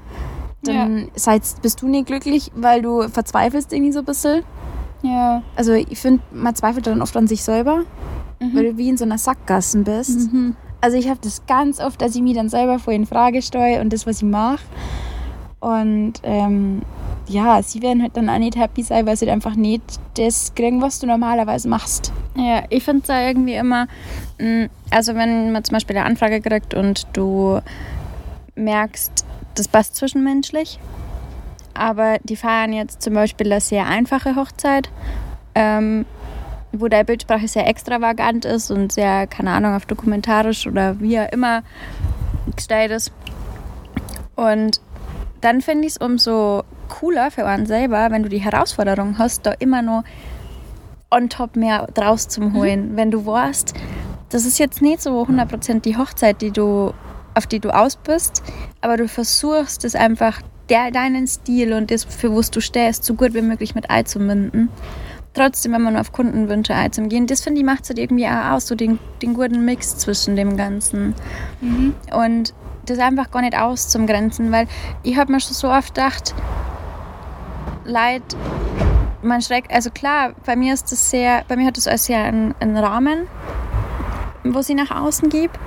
dann 0.64 1.10
ja. 1.26 1.40
bist 1.62 1.82
du 1.82 1.88
nicht 1.88 2.08
glücklich, 2.08 2.52
weil 2.56 2.82
du 2.82 3.08
verzweifelst 3.08 3.72
irgendwie 3.72 3.94
so 3.94 4.00
ein 4.00 4.06
bisschen. 4.06 4.44
Ja. 5.02 5.42
Also 5.56 5.74
ich 5.74 5.98
finde, 5.98 6.22
man 6.32 6.56
zweifelt 6.56 6.88
dann 6.88 7.02
oft 7.02 7.16
an 7.16 7.28
sich 7.28 7.44
selber, 7.44 7.84
mhm. 8.40 8.56
weil 8.56 8.72
du 8.72 8.78
wie 8.78 8.90
in 8.90 8.98
so 8.98 9.06
einer 9.06 9.18
Sackgasse 9.18 9.80
bist. 9.80 10.32
Mhm. 10.34 10.56
Also 10.82 10.98
ich 10.98 11.10
habe 11.10 11.20
das 11.22 11.46
ganz 11.46 11.80
oft, 11.80 12.02
dass 12.02 12.16
ich 12.16 12.22
mich 12.22 12.36
dann 12.36 12.50
selber 12.50 12.80
vor 12.80 12.94
in 12.94 13.06
Frage 13.06 13.42
steuere 13.42 13.82
und 13.82 13.92
das, 13.92 14.08
was 14.08 14.18
ich 14.18 14.28
mache. 14.28 14.64
Und 15.60 16.14
ähm, 16.24 16.82
ja, 17.30 17.62
sie 17.62 17.82
werden 17.82 18.02
halt 18.02 18.18
dann 18.18 18.28
auch 18.28 18.40
nicht 18.40 18.58
happy 18.58 18.82
sein, 18.82 19.06
weil 19.06 19.16
sie 19.16 19.26
halt 19.26 19.34
einfach 19.34 19.56
nicht 19.56 19.84
das 20.16 20.54
kriegen, 20.56 20.82
was 20.82 21.00
du 21.00 21.06
normalerweise 21.06 21.70
machst. 21.70 22.12
Ja, 22.36 22.64
ich 22.70 22.84
finde 22.84 23.02
es 23.02 23.08
da 23.08 23.22
irgendwie 23.22 23.54
immer, 23.54 23.88
mm, 24.40 24.66
also 24.90 25.14
wenn 25.16 25.52
man 25.52 25.64
zum 25.64 25.74
Beispiel 25.74 25.96
eine 25.96 26.06
Anfrage 26.06 26.42
kriegt 26.42 26.74
und 26.74 27.06
du 27.14 27.62
merkst, 28.56 29.26
das 29.54 29.68
passt 29.68 29.96
zwischenmenschlich, 29.96 30.80
aber 31.76 32.18
die 32.24 32.36
feiern 32.36 32.74
jetzt 32.74 33.04
zum 33.04 33.14
Beispiel 33.14 33.52
eine 33.52 33.62
sehr 33.62 33.86
einfache 33.86 34.36
Hochzeit, 34.36 34.90
ähm, 35.54 36.06
wo 36.72 36.88
der 36.88 37.04
Bildsprache 37.04 37.48
sehr 37.48 37.68
extravagant 37.68 38.46
ist 38.46 38.72
und 38.72 38.92
sehr, 38.92 39.28
keine 39.28 39.52
Ahnung, 39.52 39.76
auf 39.76 39.86
dokumentarisch 39.86 40.66
oder 40.66 41.00
wie 41.00 41.20
auch 41.20 41.32
immer 41.32 41.62
gestellt 42.56 42.92
ist. 42.92 43.12
Und 44.36 44.82
dann 45.42 45.62
finde 45.62 45.88
ich 45.88 45.94
es 45.94 45.98
umso 45.98 46.64
cooler 46.88 47.32
für 47.32 47.46
einen 47.46 47.66
selber, 47.66 48.10
wenn 48.12 48.24
du 48.24 48.30
die 48.30 48.40
Herausforderung 48.40 49.18
hast, 49.18 49.46
da 49.46 49.54
immer 49.60 49.82
noch 49.82 50.04
on 51.12 51.30
top 51.30 51.56
mehr 51.56 51.88
draus 51.94 52.28
zu 52.28 52.42
mhm. 52.42 52.54
holen. 52.54 52.92
Mhm. 52.92 52.98
Wenn 52.98 53.12
du 53.12 53.26
weißt, 53.26 53.74
das 54.30 54.46
ist 54.46 54.60
jetzt 54.60 54.82
nicht 54.82 55.02
so 55.02 55.24
100% 55.24 55.82
die 55.82 55.98
Hochzeit, 55.98 56.42
die 56.42 56.52
du, 56.52 56.94
auf 57.34 57.48
die 57.48 57.60
du 57.60 57.70
aus 57.70 57.96
bist, 57.96 58.44
aber 58.82 58.98
du 58.98 59.08
versuchst 59.08 59.86
es 59.86 59.96
einfach, 59.96 60.42
der, 60.70 60.92
deinen 60.92 61.28
Stil 61.28 61.74
und 61.74 61.90
das, 61.90 62.04
für 62.04 62.36
was 62.36 62.52
du 62.52 62.62
stehst, 62.62 63.04
so 63.04 63.16
gut 63.16 63.34
wie 63.34 63.42
möglich 63.42 63.74
mit 63.74 63.90
einzubinden. 63.90 64.70
Trotzdem 65.34 65.74
wenn 65.74 65.82
man 65.82 65.98
auf 65.98 66.12
Kundenwünsche 66.12 66.74
einzugehen. 66.74 67.28
Das 67.28 67.42
finde 67.42 67.60
ich 67.60 67.66
macht 67.66 67.84
es 67.84 67.90
halt 67.90 68.00
irgendwie 68.00 68.28
auch 68.28 68.52
aus, 68.52 68.68
so 68.68 68.76
den, 68.76 69.00
den 69.22 69.34
guten 69.34 69.64
Mix 69.64 69.98
zwischen 69.98 70.36
dem 70.36 70.58
Ganzen. 70.58 71.14
Mhm. 71.62 71.94
Und 72.12 72.54
das 72.90 73.00
einfach 73.00 73.32
gar 73.32 73.42
nicht 73.42 73.58
aus 73.58 73.88
zum 73.88 74.08
Grenzen, 74.08 74.52
weil 74.52 74.68
ich 75.04 75.18
habe 75.18 75.32
mir 75.32 75.40
schon 75.40 75.54
so 75.54 75.70
oft 75.70 75.94
gedacht, 75.94 76.34
Leid, 77.86 78.24
man 79.22 79.42
schreckt, 79.42 79.72
also 79.72 79.90
klar, 79.90 80.34
bei 80.46 80.56
mir 80.56 80.74
ist 80.74 80.92
das 80.92 81.10
sehr, 81.10 81.44
bei 81.48 81.56
mir 81.56 81.68
hat 81.68 81.78
das 81.78 81.88
als 81.88 82.06
sehr 82.06 82.24
einen, 82.24 82.54
einen 82.60 82.78
Rahmen, 82.78 83.28
wo 84.44 84.62
sie 84.62 84.76
nach 84.76 84.92
außen 84.92 85.30
gibt. 85.30 85.58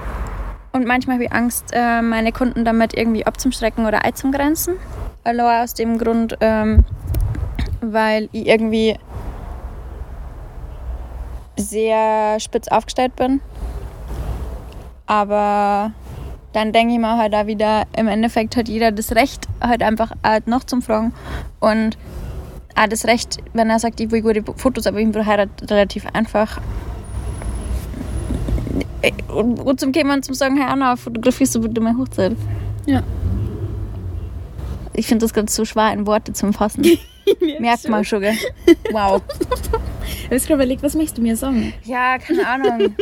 Und 0.72 0.86
manchmal 0.86 1.16
habe 1.16 1.24
ich 1.24 1.32
Angst, 1.32 1.70
äh, 1.72 2.00
meine 2.00 2.32
Kunden 2.32 2.64
damit 2.64 2.94
irgendwie 2.94 3.26
abzuschrecken 3.26 3.84
oder 3.84 4.04
einzugrenzen. 4.04 4.76
Allein 5.24 5.64
aus 5.64 5.74
dem 5.74 5.98
Grund, 5.98 6.38
ähm, 6.40 6.84
weil 7.80 8.28
ich 8.32 8.46
irgendwie 8.46 8.98
sehr 11.56 12.40
spitz 12.40 12.68
aufgestellt 12.68 13.14
bin. 13.16 13.40
Aber 15.06 15.92
dann 16.52 16.72
denke 16.72 16.94
ich 16.94 17.00
mir 17.00 17.16
halt 17.16 17.34
auch 17.34 17.46
wieder, 17.46 17.84
im 17.96 18.08
Endeffekt 18.08 18.56
hat 18.56 18.68
jeder 18.68 18.92
das 18.92 19.14
Recht, 19.14 19.46
halt 19.60 19.82
einfach 19.82 20.12
halt 20.22 20.46
noch 20.46 20.64
zum 20.64 20.82
Fragen. 20.82 21.12
Und 21.60 21.96
auch 22.74 22.86
das 22.86 23.06
Recht, 23.06 23.38
wenn 23.52 23.70
er 23.70 23.78
sagt, 23.78 24.00
ich 24.00 24.10
will 24.10 24.22
gute 24.22 24.42
Fotos, 24.56 24.86
aber 24.86 24.98
ich 24.98 25.10
bin 25.10 25.26
heiratet 25.26 25.70
relativ 25.70 26.06
einfach. 26.12 26.60
Und, 29.28 29.60
und 29.60 29.80
zum 29.80 29.92
Kämen 29.92 30.22
zum 30.22 30.34
sagen, 30.34 30.56
hey 30.56 30.66
Anna, 30.66 30.96
fotografierst 30.96 31.54
du 31.54 31.60
bitte 31.60 31.80
meine 31.80 31.98
Hochzeit? 31.98 32.36
Ja. 32.86 33.02
Ich 34.94 35.06
finde 35.06 35.24
das 35.24 35.32
ganz 35.32 35.54
so 35.54 35.64
schwer 35.64 35.92
in 35.92 36.06
Worte 36.06 36.32
zu 36.32 36.52
fassen. 36.52 36.84
Merkt 37.60 37.88
man 37.88 38.04
schon, 38.04 38.20
gell? 38.20 38.36
Wow. 38.90 39.22
Ich 40.24 40.24
habe 40.26 40.40
gerade 40.40 40.54
überlegt, 40.54 40.82
was 40.82 40.94
möchtest 40.94 41.18
du 41.18 41.22
mir 41.22 41.36
sagen? 41.36 41.72
Ja, 41.84 42.18
keine 42.18 42.46
Ahnung. 42.46 42.94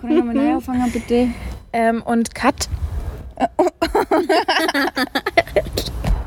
Kann 0.00 0.10
ich 0.10 0.16
nochmal 0.16 0.34
neu 0.34 0.54
anfangen, 0.54 0.90
bitte? 0.90 1.28
Ähm, 1.72 2.02
und 2.02 2.34
Kat, 2.34 2.68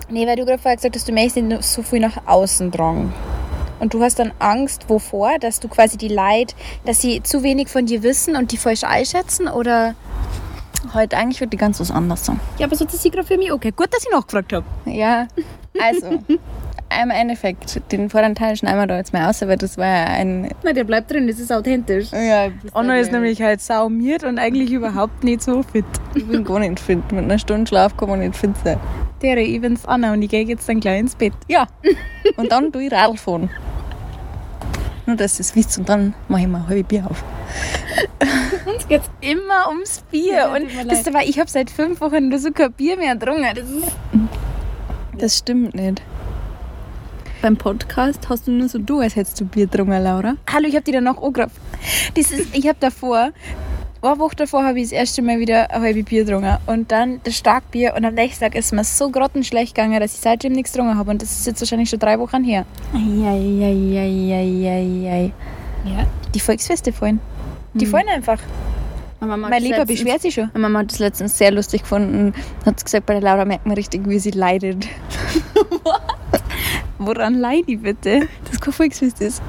nee, 0.09 0.27
weil 0.27 0.35
du 0.35 0.45
gerade 0.45 0.59
vorher 0.59 0.75
gesagt 0.75 0.95
hast, 0.95 1.07
du 1.07 1.11
möchtest 1.11 1.37
nicht 1.37 1.63
so 1.63 1.81
viel 1.83 1.99
nach 1.99 2.17
außen 2.25 2.71
tragen. 2.71 3.13
Und 3.79 3.93
du 3.93 4.01
hast 4.01 4.19
dann 4.19 4.31
Angst, 4.39 4.89
wovor? 4.89 5.39
Dass 5.39 5.59
du 5.59 5.67
quasi 5.67 5.97
die 5.97 6.07
Leid, 6.07 6.55
dass 6.85 7.01
sie 7.01 7.21
zu 7.21 7.43
wenig 7.43 7.67
von 7.67 7.85
dir 7.85 8.01
wissen 8.03 8.35
und 8.35 8.51
die 8.51 8.57
falsch 8.57 8.83
einschätzen? 8.83 9.47
Oder? 9.47 9.95
Heute 10.93 11.17
eigentlich 11.17 11.39
würde 11.41 11.55
ich 11.55 11.59
ganz 11.59 11.79
was 11.79 11.91
anderes 11.91 12.25
sagen. 12.25 12.39
Ja, 12.59 12.67
aber 12.67 12.75
so 12.75 12.85
ist 12.85 13.01
sie 13.01 13.09
gerade 13.09 13.27
für 13.27 13.37
mich 13.37 13.51
okay. 13.51 13.71
Gut, 13.71 13.93
dass 13.93 14.03
ich 14.03 14.11
nachgefragt 14.11 14.53
habe. 14.53 14.65
Ja, 14.85 15.27
also 15.79 16.07
im 17.01 17.09
Endeffekt, 17.09 17.81
den 17.91 18.09
vorderen 18.09 18.35
Teil 18.35 18.55
schneiden 18.55 18.79
wir 18.79 18.87
da 18.87 18.97
jetzt 18.97 19.13
mal 19.13 19.29
aus, 19.29 19.41
aber 19.41 19.57
das 19.57 19.77
war 19.77 19.85
ja 19.85 20.03
ein. 20.05 20.49
Nein, 20.63 20.75
der 20.75 20.83
bleibt 20.83 21.11
drin, 21.11 21.27
das 21.27 21.39
ist 21.39 21.51
authentisch. 21.51 22.11
Ja, 22.11 22.49
Anna 22.73 22.99
ist 22.99 23.11
nämlich 23.11 23.41
halt 23.41 23.61
saumiert 23.61 24.23
und 24.23 24.37
eigentlich 24.37 24.71
überhaupt 24.73 25.23
nicht 25.23 25.41
so 25.41 25.63
fit. 25.63 25.85
Ich 26.15 26.27
bin 26.27 26.43
gar 26.43 26.59
nicht 26.59 26.79
fit. 26.79 26.99
Mit 27.11 27.23
einer 27.23 27.39
Stunde 27.39 27.67
Schlaf 27.67 27.95
kann 27.97 28.09
man 28.09 28.19
nicht 28.19 28.35
fit 28.35 28.51
sein. 28.63 28.79
Der, 29.21 29.37
ich 29.37 29.61
bin's 29.61 29.85
Anna 29.85 30.13
und 30.13 30.21
ich 30.21 30.29
gehe 30.29 30.43
jetzt 30.43 30.67
dann 30.67 30.79
gleich 30.79 30.99
ins 30.99 31.15
Bett. 31.15 31.33
Ja. 31.47 31.67
Und 32.37 32.51
dann 32.51 32.71
tue 32.71 32.83
ich 32.83 32.91
Radl 32.91 33.17
fahren. 33.17 33.49
Nur, 35.05 35.15
dass 35.15 35.37
ihr 35.37 35.41
es 35.41 35.55
wisst 35.55 35.77
und 35.77 35.89
dann 35.89 36.13
mache 36.27 36.41
ich 36.41 36.47
mal 36.47 36.59
ein 36.59 36.67
halbes 36.67 36.87
Bier 36.87 37.05
auf. 37.09 37.23
Uns 38.73 38.87
geht 38.87 39.01
es 39.01 39.29
immer 39.29 39.69
ums 39.69 40.03
Bier. 40.11 40.33
Ja, 40.33 40.53
und 40.53 40.67
das 40.89 41.05
war, 41.13 41.23
ich 41.23 41.39
habe 41.39 41.49
seit 41.49 41.69
fünf 41.69 41.99
Wochen 42.01 42.29
nur 42.29 42.39
so 42.39 42.51
kein 42.51 42.71
Bier 42.71 42.97
mehr 42.97 43.15
getrunken. 43.15 43.45
Das, 43.53 43.65
das 45.17 45.37
stimmt 45.39 45.75
nicht 45.75 46.01
beim 47.43 47.57
Podcast 47.57 48.29
hast 48.29 48.47
du 48.47 48.51
nur 48.51 48.69
so 48.69 48.79
du, 48.79 48.99
als 48.99 49.17
hättest 49.17 49.41
du 49.41 49.45
Bier 49.45 49.67
getrunken, 49.67 50.01
Laura. 50.01 50.35
Hallo, 50.51 50.65
ich 50.65 50.75
habe 50.75 50.85
die 50.85 50.93
dann 50.93 51.03
noch 51.03 51.21
angerufen. 51.21 51.51
Das 52.15 52.31
ist, 52.31 52.55
ich 52.55 52.65
habe 52.69 52.77
davor, 52.79 53.31
eine 54.01 54.19
Woche 54.19 54.37
davor 54.37 54.63
habe 54.63 54.79
ich 54.79 54.85
das 54.85 54.93
erste 54.93 55.21
Mal 55.21 55.39
wieder 55.39 55.69
ein 55.69 55.81
halbes 55.81 56.05
Bier 56.05 56.23
getrunken 56.23 56.55
und 56.67 56.89
dann 56.89 57.19
das 57.25 57.35
Starkbier 57.35 57.95
und 57.97 58.05
am 58.05 58.13
nächsten 58.13 58.45
Tag 58.45 58.55
ist 58.55 58.71
mir 58.71 58.85
so 58.85 59.09
grottenschlecht 59.09 59.75
gegangen, 59.75 59.99
dass 59.99 60.13
ich 60.13 60.21
seitdem 60.21 60.53
nichts 60.53 60.71
getrunken 60.71 60.97
habe 60.97 61.11
und 61.11 61.21
das 61.21 61.31
ist 61.31 61.45
jetzt 61.45 61.59
wahrscheinlich 61.59 61.89
schon 61.89 61.99
drei 61.99 62.17
Wochen 62.17 62.45
her. 62.45 62.65
Eieieiei. 62.93 63.73
Ja. 65.83 66.07
Die 66.33 66.39
Volksfeste 66.39 66.93
fallen. 66.93 67.19
Die 67.73 67.83
hm. 67.83 67.91
fallen 67.91 68.07
einfach. 68.07 68.39
Mein 69.19 69.61
Lieber 69.61 69.85
beschwert 69.85 70.21
sich 70.21 70.33
schon. 70.33 70.49
Meine 70.53 70.69
Mama 70.69 70.79
hat 70.79 70.93
das 70.93 70.99
letztens 70.99 71.37
sehr 71.37 71.51
lustig 71.51 71.81
gefunden. 71.81 72.33
Hat 72.65 72.81
gesagt, 72.83 73.05
bei 73.05 73.13
der 73.13 73.21
Laura 73.21 73.43
merkt 73.43 73.65
man 73.65 73.75
richtig, 73.75 74.07
wie 74.07 74.19
sie 74.19 74.31
leidet. 74.31 74.87
Woran 76.99 77.35
leide 77.35 77.71
ich 77.71 77.81
bitte? 77.81 78.27
Das 78.49 78.59
kein 78.59 78.73
Volksfest 78.73 79.21
ist. 79.21 79.41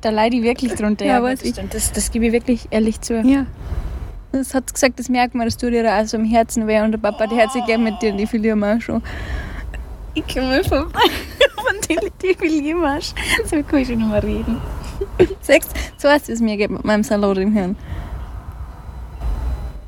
Da 0.00 0.10
leide 0.10 0.36
ich 0.36 0.42
wirklich 0.42 0.74
drunter. 0.74 1.04
Ja, 1.04 1.18
ja 1.18 1.22
weiß 1.22 1.42
ich. 1.42 1.54
Das, 1.70 1.92
das 1.92 2.10
gebe 2.10 2.26
ich 2.26 2.32
wirklich 2.32 2.66
ehrlich 2.70 3.00
zu. 3.00 3.20
Ja. 3.20 3.46
Das 4.32 4.54
hat 4.54 4.72
gesagt, 4.72 4.98
das 4.98 5.08
merkt 5.08 5.34
man, 5.34 5.46
das 5.46 5.56
tut 5.56 5.72
ihr 5.72 5.92
also 5.92 6.16
im 6.16 6.24
Herzen 6.24 6.66
weh 6.66 6.80
und 6.80 6.92
der 6.92 6.98
Papa, 6.98 7.26
der 7.26 7.44
hat 7.44 7.52
sich 7.52 7.64
gerne 7.66 7.84
mit 7.84 8.00
dir 8.00 8.08
in 8.08 8.16
die 8.16 8.26
Filiamarsch 8.26 8.86
schon. 8.86 9.02
Ich 10.14 10.26
kann 10.26 10.48
mal 10.48 10.64
von, 10.64 10.90
von 10.90 12.10
die 12.22 12.34
Filiamarsch. 12.34 13.12
So 13.44 13.62
kann 13.62 13.80
ich 13.80 13.88
schon 13.88 14.08
mehr 14.08 14.22
reden. 14.22 14.60
Sechs, 15.40 15.68
so 15.98 16.08
heißt 16.08 16.28
es 16.30 16.40
mir 16.40 16.56
geht 16.56 16.70
mit 16.70 16.84
meinem 16.84 17.02
Salon 17.02 17.36
im 17.36 17.52
Hirn. 17.52 17.76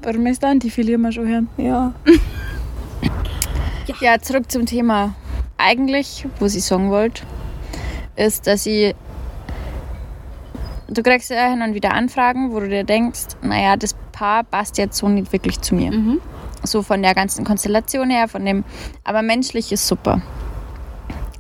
Warum 0.03 0.27
ist 0.27 0.43
dann 0.43 0.61
schon 0.61 1.29
hören? 1.29 1.49
Ja. 1.57 1.65
ja. 1.65 1.93
Ja, 4.01 4.19
zurück 4.19 4.51
zum 4.51 4.65
Thema 4.65 5.15
eigentlich, 5.59 6.27
was 6.41 6.55
ich 6.55 6.65
sagen 6.65 6.91
wollte, 6.91 7.23
ist, 8.17 8.47
dass 8.47 8.67
ich. 8.67 8.95
Du 10.89 11.03
kriegst 11.03 11.31
ja 11.31 11.49
hin 11.49 11.63
und 11.63 11.75
wieder 11.75 11.93
Anfragen, 11.93 12.53
wo 12.53 12.61
du 12.61 12.69
dir 12.69 12.85
denkst, 12.85 13.37
naja, 13.43 13.77
das 13.77 13.95
Paar 14.13 14.45
passt 14.45 14.79
jetzt 14.79 14.99
so 14.99 15.09
nicht 15.09 15.33
wirklich 15.33 15.61
zu 15.61 15.75
mir. 15.75 15.91
Mhm. 15.91 16.21
So 16.63 16.83
von 16.83 17.03
der 17.03 17.15
ganzen 17.15 17.45
Konstellation 17.45 18.11
her, 18.11 18.29
von 18.29 18.45
dem. 18.45 18.65
Aber 19.03 19.23
menschlich 19.23 19.73
ist 19.73 19.87
super. 19.87 20.23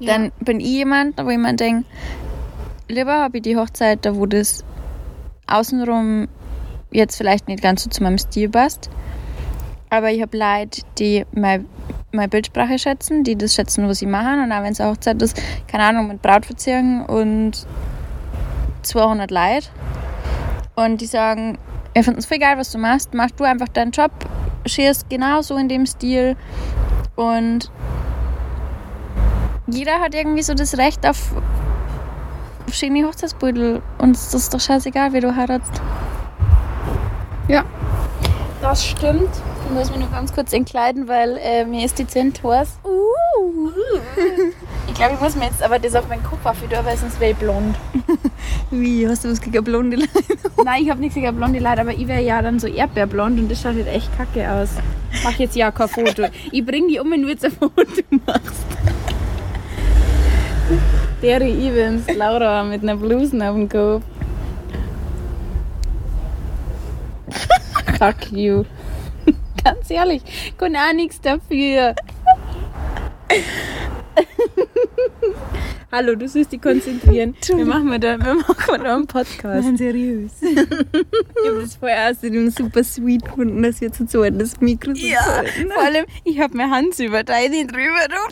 Ja. 0.00 0.12
Dann 0.12 0.32
bin 0.40 0.60
ich 0.60 0.66
jemand, 0.66 1.22
wo 1.22 1.30
jemand 1.30 1.60
denkt, 1.60 1.88
lieber 2.88 3.14
habe 3.14 3.38
ich 3.38 3.42
die 3.42 3.56
Hochzeit, 3.56 4.04
da 4.04 4.16
wo 4.16 4.26
das 4.26 4.64
außenrum 5.46 6.28
jetzt 6.90 7.16
vielleicht 7.16 7.48
nicht 7.48 7.62
ganz 7.62 7.84
so 7.84 7.90
zu 7.90 8.02
meinem 8.02 8.18
Stil 8.18 8.48
passt. 8.48 8.90
Aber 9.90 10.10
ich 10.10 10.22
habe 10.22 10.36
Leute, 10.36 10.82
die 10.98 11.24
mein 11.32 11.66
meine 12.14 12.28
Bildsprache 12.28 12.78
schätzen, 12.78 13.24
die 13.24 13.36
das 13.36 13.54
schätzen, 13.54 13.88
was 13.88 13.98
sie 13.98 14.06
machen. 14.06 14.42
Und 14.42 14.52
auch 14.52 14.62
wenn 14.62 14.72
es 14.72 14.80
eine 14.80 14.90
Hochzeit 14.90 15.20
ist, 15.20 15.40
keine 15.66 15.84
Ahnung, 15.84 16.08
mit 16.08 16.22
Brautverzierung 16.22 17.04
und 17.06 17.66
200 18.82 19.30
Leute. 19.30 19.68
Und 20.76 21.00
die 21.00 21.06
sagen, 21.06 21.58
wir 21.92 22.02
finden 22.02 22.20
es 22.20 22.26
voll 22.26 22.38
geil, 22.38 22.56
was 22.56 22.72
du 22.72 22.78
machst. 22.78 23.14
Mach 23.14 23.30
du 23.30 23.44
einfach 23.44 23.68
deinen 23.68 23.90
Job, 23.90 24.10
schierst 24.66 25.08
genauso 25.10 25.56
in 25.56 25.68
dem 25.68 25.86
Stil. 25.86 26.36
Und 27.16 27.70
jeder 29.66 30.00
hat 30.00 30.14
irgendwie 30.14 30.42
so 30.42 30.54
das 30.54 30.76
Recht 30.76 31.06
auf, 31.06 31.32
auf 32.66 32.74
schöne 32.74 33.06
Hochzeitsbeutel. 33.06 33.82
Und 33.98 34.16
es 34.16 34.34
ist 34.34 34.52
doch 34.52 34.60
scheißegal, 34.60 35.12
wie 35.12 35.20
du 35.20 35.34
heiratst. 35.34 35.80
Ja, 37.48 37.64
das 38.60 38.84
stimmt. 38.84 39.30
Ich 39.64 39.70
muss 39.70 39.90
mich 39.90 39.98
nur 39.98 40.10
ganz 40.10 40.32
kurz 40.32 40.52
entkleiden, 40.52 41.08
weil 41.08 41.38
äh, 41.38 41.64
mir 41.64 41.84
ist 41.84 41.98
dezent 41.98 42.42
heiß. 42.42 42.78
Uh. 42.84 43.70
Ich 44.86 44.94
glaube, 44.94 45.14
ich 45.14 45.20
muss 45.20 45.34
mir 45.34 45.46
jetzt 45.46 45.62
aber 45.62 45.78
das 45.78 45.94
auf 45.96 46.08
meinen 46.08 46.22
Kopf 46.22 46.44
aufhören, 46.44 46.84
weil 46.84 46.96
sonst 46.96 47.18
wäre 47.18 47.32
ich 47.32 47.36
blond. 47.36 47.74
Wie? 48.70 49.08
Hast 49.08 49.24
du 49.24 49.30
was 49.30 49.40
gegen 49.40 49.64
blonde 49.64 49.96
Leute? 49.96 50.10
Nein, 50.64 50.84
ich 50.84 50.90
habe 50.90 51.00
nichts 51.00 51.14
gegen 51.14 51.34
blonde 51.34 51.58
Leute, 51.58 51.80
aber 51.80 51.92
ich 51.92 52.06
wäre 52.06 52.22
ja 52.22 52.40
dann 52.40 52.60
so 52.60 52.66
erdbeerblond 52.66 53.40
und 53.40 53.50
das 53.50 53.60
schaut 53.60 53.74
halt 53.74 53.88
echt 53.88 54.16
kacke 54.16 54.48
aus. 54.48 54.68
Mach 55.24 55.32
jetzt 55.38 55.56
ja 55.56 55.70
kein 55.72 55.88
Foto. 55.88 56.26
Ich 56.52 56.64
bring 56.64 56.86
die 56.88 57.00
um, 57.00 57.10
wenn 57.10 57.22
du 57.22 57.28
jetzt 57.28 57.44
ein 57.44 57.52
Foto 57.52 57.84
machst. 58.26 58.64
Derry 61.22 61.68
Evans, 61.68 62.04
Laura 62.14 62.62
mit 62.62 62.82
einer 62.82 62.96
Blusen 62.96 63.42
auf 63.42 63.54
dem 63.54 63.68
Kopf. 63.68 64.02
Fuck 67.98 68.32
you. 68.32 68.64
Ganz 69.64 69.90
ehrlich, 69.90 70.22
kann 70.58 70.76
auch 70.76 70.92
nichts 70.92 71.20
dafür. 71.20 71.94
Hallo, 75.90 76.14
du 76.16 76.28
sollst 76.28 76.52
dich 76.52 76.60
konzentrieren. 76.60 77.34
Wir 77.46 77.64
machen 77.64 77.98
da, 78.00 78.18
wir 78.18 78.34
machen 78.34 78.82
da 78.82 78.96
einen 78.96 79.06
Podcast. 79.06 79.64
Nein, 79.64 79.76
seriös. 79.76 80.32
ich 80.42 80.56
habe 80.58 81.60
das 81.62 81.76
vorher 81.76 82.10
außerdem 82.10 82.50
super 82.50 82.82
sweet 82.82 83.24
gefunden, 83.24 83.62
dass 83.62 83.80
wir 83.80 83.92
zu 83.92 84.04
zweit 84.06 84.40
das 84.40 84.60
Mikro 84.60 84.92
so 84.94 85.06
Ja, 85.06 85.24
halten, 85.24 85.68
ne? 85.68 85.74
vor 85.74 85.84
allem, 85.84 86.04
ich 86.24 86.40
habe 86.40 86.56
mir 86.56 86.68
Hand 86.68 86.98
über 86.98 87.22
deine 87.22 87.64
drüber. 87.66 88.08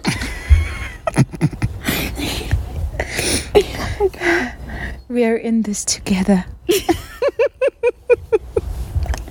We're 5.09 5.37
in 5.37 5.63
this 5.63 5.85
together. 5.85 6.45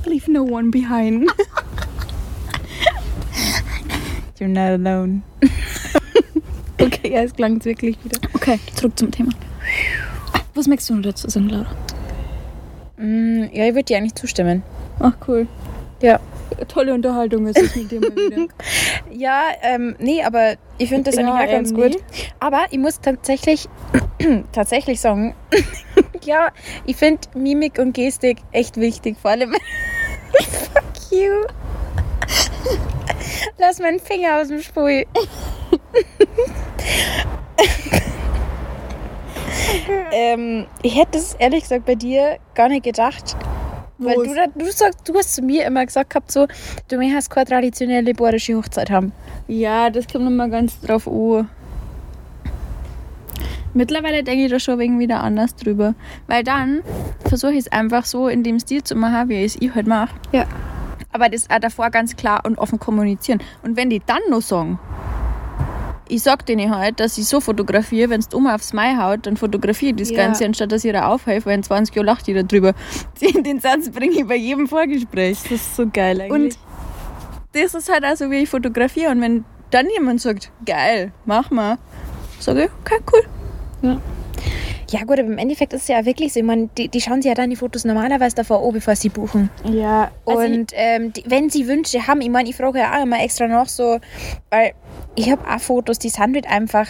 Leave 0.06 0.30
no 0.32 0.44
one 0.44 0.72
behind. 0.72 1.30
You're 4.42 4.48
not 4.48 4.72
alone. 4.72 5.22
okay, 6.82 7.14
ja, 7.14 7.22
es 7.22 7.36
klang 7.36 7.64
wirklich 7.64 7.96
wieder. 8.04 8.20
Okay, 8.34 8.60
zurück 8.74 8.98
zum 8.98 9.12
Thema. 9.12 9.30
Was 10.56 10.68
möchtest 10.68 10.90
du 10.90 10.96
noch 10.96 11.04
dazu 11.04 11.30
sagen, 11.30 11.50
Laura? 11.50 11.68
Mm, 12.98 13.44
ja, 13.54 13.68
ich 13.68 13.76
würde 13.76 13.84
dir 13.84 13.98
eigentlich 13.98 14.16
zustimmen. 14.16 14.64
Ach, 15.00 15.14
cool. 15.28 15.48
Ja. 16.02 16.20
Tolle 16.70 16.96
Unterhaltung 16.96 17.46
ist 17.46 17.60
es 17.60 17.76
mit 17.76 17.92
dir 17.92 18.00
mal 18.02 18.16
wieder. 18.16 18.48
ja, 19.12 19.44
ähm, 19.62 19.96
nee, 20.00 20.24
aber 20.24 20.56
ich 20.80 20.90
finde 20.90 21.12
das 21.12 21.20
ja, 21.20 21.22
eigentlich 21.22 21.48
auch 21.48 21.52
ganz 21.52 21.74
gut. 21.76 21.98
Aber 22.40 22.66
ich 22.72 22.80
muss 22.80 23.00
tatsächlich, 23.00 23.70
tatsächlich 24.54 25.00
sagen, 25.00 25.36
ja, 26.24 26.50
ich 26.88 26.96
finde 26.96 27.22
Mimik 27.36 27.78
und 27.78 27.94
Gestik 27.94 28.40
echt 28.54 28.78
wichtig. 28.78 29.18
Vor 29.22 29.30
allem. 29.30 29.54
Fuck 30.34 31.12
you. 31.12 31.46
Lass 33.58 33.80
meinen 33.80 34.00
Finger 34.00 34.42
aus 34.42 34.48
dem 34.50 34.62
Spul. 34.62 35.06
ähm, 40.12 40.66
ich 40.82 40.98
hätte 40.98 41.18
es 41.18 41.34
ehrlich 41.36 41.64
gesagt 41.64 41.86
bei 41.86 41.96
dir 41.96 42.38
gar 42.56 42.70
nicht 42.70 42.84
gedacht. 42.84 43.36
Weil 43.98 44.16
du, 44.16 44.34
du, 44.56 44.72
sagst, 44.72 45.08
du 45.08 45.14
hast 45.14 45.36
zu 45.36 45.44
mir 45.44 45.66
immer 45.66 45.86
gesagt 45.86 46.10
gehabt, 46.10 46.32
so, 46.32 46.48
du 46.88 46.98
möchtest 46.98 47.30
keine 47.30 47.46
traditionelle 47.46 48.16
bayerische 48.16 48.56
Hochzeit 48.56 48.90
haben. 48.90 49.12
Ja, 49.48 49.92
das 49.92 50.08
kommt 50.08 50.26
nochmal 50.26 50.50
ganz 50.50 50.80
drauf 50.82 51.08
an. 51.08 51.48
Mittlerweile 53.74 54.24
denke 54.24 54.46
ich 54.46 54.52
da 54.52 54.60
schon 54.60 54.80
wegen 54.80 54.98
wieder 55.00 55.22
anders 55.22 55.56
drüber. 55.56 55.94
Weil 56.28 56.44
dann 56.44 56.82
versuche 57.28 57.54
ich 57.54 57.60
es 57.60 57.72
einfach 57.72 58.06
so 58.06 58.28
in 58.28 58.44
dem 58.44 58.60
Stil 58.60 58.84
zu 58.84 58.96
machen, 58.96 59.30
wie 59.30 59.36
ich 59.36 59.56
es 59.56 59.62
ich 59.62 59.74
halt 59.76 59.86
mache. 59.88 60.16
Ja 60.32 60.48
aber 61.12 61.30
das 61.30 61.50
auch 61.50 61.60
davor 61.60 61.90
ganz 61.90 62.16
klar 62.16 62.42
und 62.46 62.58
offen 62.58 62.80
kommunizieren. 62.80 63.42
Und 63.64 63.78
wenn 63.78 63.90
die 63.90 64.02
dann 64.06 64.22
noch 64.30 64.42
sagen, 64.42 64.80
ich 66.08 66.24
sag 66.24 66.46
denen 66.46 66.76
halt, 66.76 67.00
dass 67.00 67.18
ich 67.18 67.26
so 67.26 67.40
fotografiere, 67.40 68.10
wenn 68.10 68.20
es 68.20 68.28
um 68.34 68.46
aufs 68.48 68.74
Mai 68.74 68.98
haut, 68.98 69.26
dann 69.26 69.38
fotografiere 69.38 69.92
ich 69.92 69.98
das 69.98 70.10
ja. 70.10 70.18
Ganze, 70.18 70.46
anstatt 70.46 70.72
dass 70.72 70.84
ich 70.84 70.92
da 70.92 71.08
aufhelfe, 71.08 71.48
weil 71.48 71.56
in 71.56 71.64
20 71.64 71.96
Jahren 71.96 72.06
lacht 72.06 72.28
jeder 72.28 72.44
drüber. 72.44 72.74
Den 73.22 73.60
Satz 73.62 73.90
bringe 73.90 74.20
ich 74.20 74.28
bei 74.28 74.36
jedem 74.36 74.68
Vorgespräch. 74.68 75.44
Das 75.44 75.52
ist 75.52 75.76
so 75.76 75.88
geil 75.88 76.20
eigentlich. 76.22 76.56
Und 76.56 76.58
das 77.54 77.74
ist 77.74 77.92
halt 77.92 78.04
auch 78.04 78.16
so, 78.16 78.30
wie 78.30 78.44
ich 78.44 78.50
fotografiere. 78.50 79.12
Und 79.12 79.22
wenn 79.22 79.46
dann 79.70 79.88
jemand 79.90 80.20
sagt, 80.20 80.52
geil, 80.66 81.14
mach 81.26 81.50
mal, 81.50 81.78
sage 82.40 82.66
ich, 82.66 82.70
okay, 82.82 83.00
cool. 83.14 83.24
Ja. 83.90 84.02
Ja 84.92 85.02
gut, 85.02 85.20
aber 85.20 85.30
im 85.30 85.38
Endeffekt 85.38 85.72
ist 85.74 85.84
es 85.84 85.88
ja 85.88 86.06
wirklich 86.06 86.34
so, 86.34 86.42
ich 86.42 86.46
meine, 86.46 86.70
die, 86.78 86.90
die 86.90 87.00
schauen 87.00 87.22
sich 87.22 87.30
ja 87.30 87.36
dann 87.36 87.50
die 87.50 87.56
Fotos 87.56 87.86
normalerweise 87.86 88.36
davor 88.36 88.66
an, 88.66 88.74
bevor 88.74 88.96
sie 88.96 89.10
buchen. 89.10 89.50
Ja. 89.64 90.12
Also 90.26 90.44
und 90.44 90.72
ähm, 90.76 91.14
die, 91.14 91.24
wenn 91.28 91.50
sie 91.50 91.68
Wünsche 91.68 92.08
haben, 92.08 92.20
ich 92.20 92.30
meine, 92.30 92.50
ich 92.50 92.56
frage 92.58 92.80
ja 92.80 92.98
auch 92.98 93.04
immer 93.04 93.24
extra 93.24 93.48
noch 93.48 93.68
so, 93.68 94.00
weil 94.50 94.74
ich 95.16 95.32
habe 95.32 95.42
auch 95.50 95.60
Fotos, 95.60 95.98
die 95.98 96.10
sind 96.10 96.36
halt 96.36 96.48
einfach 96.48 96.88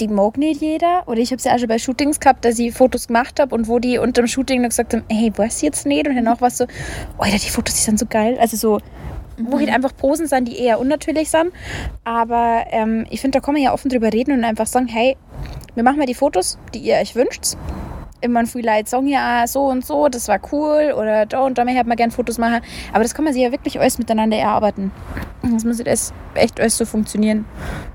die 0.00 0.08
mag 0.08 0.36
nicht 0.36 0.60
jeder. 0.60 1.02
Oder 1.06 1.18
ich 1.18 1.30
habe 1.30 1.38
es 1.38 1.44
ja 1.44 1.54
auch 1.54 1.58
schon 1.58 1.68
bei 1.68 1.78
Shootings 1.78 2.20
gehabt, 2.20 2.44
dass 2.44 2.58
ich 2.58 2.72
Fotos 2.72 3.08
gemacht 3.08 3.40
habe 3.40 3.54
und 3.54 3.68
wo 3.68 3.78
die 3.78 3.98
unter 3.98 4.22
dem 4.22 4.28
Shooting 4.28 4.62
noch 4.62 4.68
gesagt 4.68 4.94
haben, 4.94 5.04
hey, 5.10 5.32
weiß 5.34 5.56
ich 5.56 5.62
jetzt 5.62 5.86
nicht? 5.86 6.06
Und 6.06 6.16
danach 6.16 6.40
war 6.40 6.48
es 6.48 6.58
so, 6.58 6.66
Alter, 7.18 7.38
die 7.38 7.50
Fotos, 7.50 7.74
die 7.74 7.80
sind 7.80 7.98
so 7.98 8.06
geil. 8.06 8.36
Also 8.40 8.56
so, 8.56 8.80
wo 9.38 9.58
halt 9.58 9.70
einfach 9.70 9.96
Posen 9.96 10.26
sind, 10.26 10.48
die 10.48 10.58
eher 10.58 10.80
unnatürlich 10.80 11.30
sind. 11.30 11.52
Aber 12.04 12.64
ähm, 12.70 13.06
ich 13.10 13.20
finde, 13.20 13.38
da 13.38 13.44
kann 13.44 13.54
man 13.54 13.62
ja 13.62 13.72
offen 13.72 13.88
drüber 13.88 14.12
reden 14.12 14.32
und 14.32 14.44
einfach 14.44 14.66
sagen, 14.66 14.88
hey, 14.88 15.16
wir 15.74 15.82
machen 15.84 15.98
mal 15.98 16.06
die 16.06 16.14
Fotos, 16.14 16.58
die 16.74 16.80
ihr 16.80 16.96
euch 16.96 17.14
wünscht. 17.14 17.56
Immer 18.20 18.44
viele 18.46 18.74
Leute 18.74 18.90
sagen 18.90 19.06
ja 19.06 19.46
so 19.46 19.66
und 19.66 19.86
so, 19.86 20.08
das 20.08 20.26
war 20.26 20.40
cool 20.50 20.92
oder 20.98 21.24
da 21.24 21.40
und 21.42 21.56
da 21.56 21.64
hätte 21.64 21.88
man 21.88 21.96
gerne 21.96 22.12
Fotos 22.12 22.36
machen. 22.36 22.60
Aber 22.92 23.04
das 23.04 23.14
kann 23.14 23.24
man 23.24 23.32
sich 23.32 23.42
ja 23.42 23.52
wirklich 23.52 23.78
alles 23.78 23.96
miteinander 23.96 24.36
erarbeiten. 24.36 24.90
Das 25.42 25.64
muss 25.64 25.78
das 25.78 26.12
echt 26.34 26.58
alles 26.58 26.76
so 26.76 26.84
funktionieren. 26.84 27.44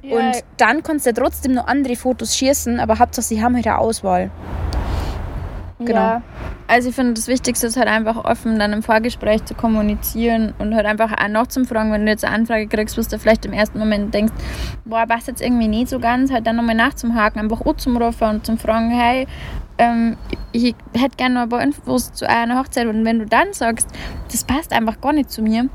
Ja. 0.01 0.15
Und 0.15 0.43
dann 0.55 0.81
kannst 0.81 1.05
du 1.05 1.09
ja 1.09 1.13
trotzdem 1.13 1.53
noch 1.53 1.67
andere 1.67 1.97
Fotos 1.97 2.37
schießen, 2.37 2.79
aber 2.79 2.99
Hauptsache 2.99 3.25
sie 3.25 3.43
haben 3.43 3.55
halt 3.55 3.67
eine 3.67 3.79
Auswahl. 3.79 4.31
Genau. 5.85 5.99
Ja. 5.99 6.21
Also 6.67 6.89
ich 6.89 6.95
finde, 6.95 7.13
das 7.13 7.27
Wichtigste 7.27 7.67
ist 7.67 7.77
halt 7.77 7.87
einfach 7.87 8.23
offen 8.23 8.57
dann 8.57 8.73
im 8.73 8.83
Vorgespräch 8.83 9.43
zu 9.45 9.53
kommunizieren 9.53 10.53
und 10.59 10.73
halt 10.73 10.85
einfach 10.85 11.11
auch 11.11 11.27
noch 11.27 11.47
zum 11.47 11.65
Fragen, 11.65 11.91
wenn 11.91 12.05
du 12.05 12.11
jetzt 12.11 12.25
eine 12.25 12.35
Anfrage 12.35 12.67
kriegst, 12.67 12.97
was 12.97 13.07
du 13.07 13.19
vielleicht 13.19 13.45
im 13.45 13.53
ersten 13.53 13.79
Moment 13.79 14.13
denkst, 14.13 14.33
boah, 14.85 15.05
passt 15.05 15.27
jetzt 15.27 15.41
irgendwie 15.41 15.67
nicht 15.67 15.89
so 15.89 15.99
ganz, 15.99 16.31
halt 16.31 16.47
dann 16.47 16.55
nochmal 16.55 16.75
nachzuhaken, 16.75 17.41
einfach 17.41 17.61
auch 17.61 17.75
zum 17.75 17.97
Rufen 17.97 18.27
und 18.27 18.45
zum 18.45 18.57
Fragen, 18.57 18.91
hey, 18.91 19.27
ähm, 19.77 20.17
ich 20.51 20.75
hätte 20.93 21.17
gerne 21.17 21.35
noch 21.35 21.41
ein 21.43 21.49
paar 21.49 21.61
Infos 21.61 22.13
zu 22.13 22.27
einer 22.27 22.59
Hochzeit 22.59 22.87
und 22.87 23.03
wenn 23.05 23.19
du 23.19 23.25
dann 23.25 23.53
sagst, 23.53 23.87
das 24.31 24.43
passt 24.43 24.71
einfach 24.71 25.01
gar 25.01 25.13
nicht 25.13 25.31
zu 25.31 25.41
mir, 25.41 25.69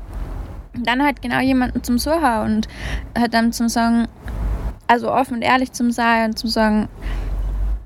dann 0.73 1.03
halt 1.03 1.21
genau 1.21 1.39
jemanden 1.39 1.83
zum 1.83 1.97
Suchen 1.97 2.41
und 2.45 2.67
halt 3.17 3.33
dann 3.33 3.51
zum 3.51 3.69
sagen, 3.69 4.07
also 4.87 5.11
offen 5.11 5.35
und 5.35 5.41
ehrlich 5.41 5.71
zum 5.71 5.91
sein 5.91 6.31
und 6.31 6.39
zum 6.39 6.49
sagen, 6.49 6.89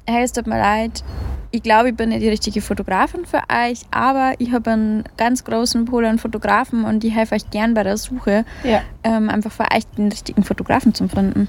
hey, 0.07 0.23
es 0.23 0.33
tut 0.33 0.47
mir 0.47 0.57
leid, 0.57 1.03
ich 1.55 1.61
glaube, 1.61 1.89
ich 1.89 1.95
bin 1.95 2.09
nicht 2.09 2.23
die 2.23 2.29
richtige 2.29 2.61
Fotografin 2.61 3.27
für 3.27 3.41
euch, 3.47 3.81
aber 3.91 4.33
ich 4.39 4.51
habe 4.51 4.71
einen 4.71 5.03
ganz 5.17 5.43
großen 5.43 5.85
Pool 5.85 6.03
an 6.03 6.17
Fotografen 6.17 6.83
und 6.83 7.03
ich 7.03 7.13
helfe 7.13 7.35
euch 7.35 7.47
gern 7.51 7.75
bei 7.75 7.83
der 7.83 7.97
Suche, 7.97 8.43
ja. 8.63 8.81
ähm, 9.03 9.29
einfach 9.29 9.51
für 9.51 9.65
euch 9.71 9.85
den 9.95 10.09
richtigen 10.09 10.43
Fotografen 10.43 10.95
zu 10.95 11.07
finden. 11.07 11.47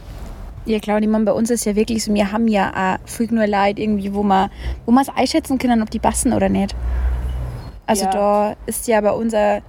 Ja 0.66 0.78
klar, 0.78 1.00
ich 1.00 1.08
meine, 1.08 1.24
bei 1.24 1.32
uns 1.32 1.48
ist 1.48 1.64
ja 1.64 1.74
wirklich 1.74 2.04
so, 2.04 2.12
wir 2.12 2.32
haben 2.32 2.48
ja 2.48 2.98
auch 3.00 3.08
viel 3.08 3.32
nur 3.32 3.46
Leute 3.46 3.80
irgendwie, 3.80 4.12
wo 4.12 4.22
man 4.22 4.50
wo 4.84 4.94
es 5.00 5.08
einschätzen 5.08 5.56
können, 5.56 5.80
ob 5.80 5.88
die 5.88 6.00
passen 6.00 6.34
oder 6.34 6.50
nicht. 6.50 6.76
Also 7.86 8.04
ja. 8.04 8.10
da 8.10 8.56
ist 8.66 8.86
ja 8.86 9.00
bei 9.00 9.12
unser, 9.12 9.62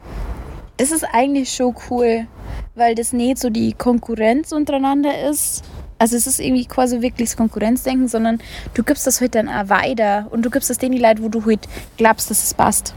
das 0.76 0.92
ist 0.92 1.06
eigentlich 1.14 1.50
schon 1.50 1.76
cool, 1.90 2.28
weil 2.76 2.94
das 2.94 3.14
nicht 3.14 3.38
so 3.38 3.50
die 3.50 3.72
Konkurrenz 3.72 4.52
untereinander 4.52 5.30
ist, 5.30 5.64
also 5.98 6.16
es 6.16 6.28
ist 6.28 6.40
irgendwie 6.40 6.66
quasi 6.66 7.02
wirklich 7.02 7.30
das 7.30 7.38
Konkurrenzdenken, 7.38 8.08
sondern 8.08 8.40
du 8.74 8.84
gibst 8.84 9.08
das 9.08 9.22
heute 9.22 9.40
halt 9.40 9.48
dann 9.48 9.66
auch 9.66 9.70
weiter 9.70 10.28
und 10.32 10.44
du 10.44 10.50
gibst 10.50 10.70
das 10.70 10.78
denen 10.78 11.00
Leute, 11.00 11.24
wo 11.24 11.30
du 11.30 11.46
heute 11.46 11.70
halt 11.70 11.98
glaubst, 11.98 12.30
dass 12.30 12.44
es 12.44 12.54
passt. 12.54 12.94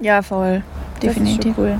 Ja, 0.00 0.22
voll. 0.22 0.62
Definitiv. 1.02 1.56
Cool. 1.56 1.78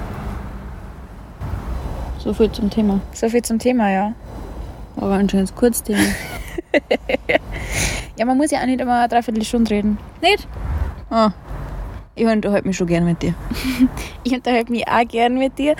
So 2.18 2.32
viel 2.32 2.50
zum 2.52 2.70
Thema. 2.70 3.00
So 3.12 3.28
viel 3.28 3.42
zum 3.42 3.58
Thema, 3.58 3.90
ja. 3.90 4.14
Aber 4.96 5.14
ein 5.14 5.28
schönes 5.28 5.54
Kurzthema. 5.54 5.98
ja, 8.18 8.24
man 8.24 8.36
muss 8.36 8.50
ja 8.50 8.60
auch 8.60 8.66
nicht 8.66 8.80
immer 8.80 9.00
eine 9.00 9.08
Dreiviertelstunde 9.08 9.70
reden. 9.70 9.98
Nicht? 10.22 10.46
Ah. 11.10 11.32
Ich 12.14 12.24
unterhalte 12.24 12.68
mich 12.68 12.76
schon 12.76 12.86
gern 12.86 13.04
mit 13.04 13.22
dir. 13.22 13.34
ich 14.24 14.32
unterhalte 14.32 14.70
mich 14.70 14.86
auch 14.86 15.06
gern 15.08 15.36
mit 15.36 15.58
dir. 15.58 15.74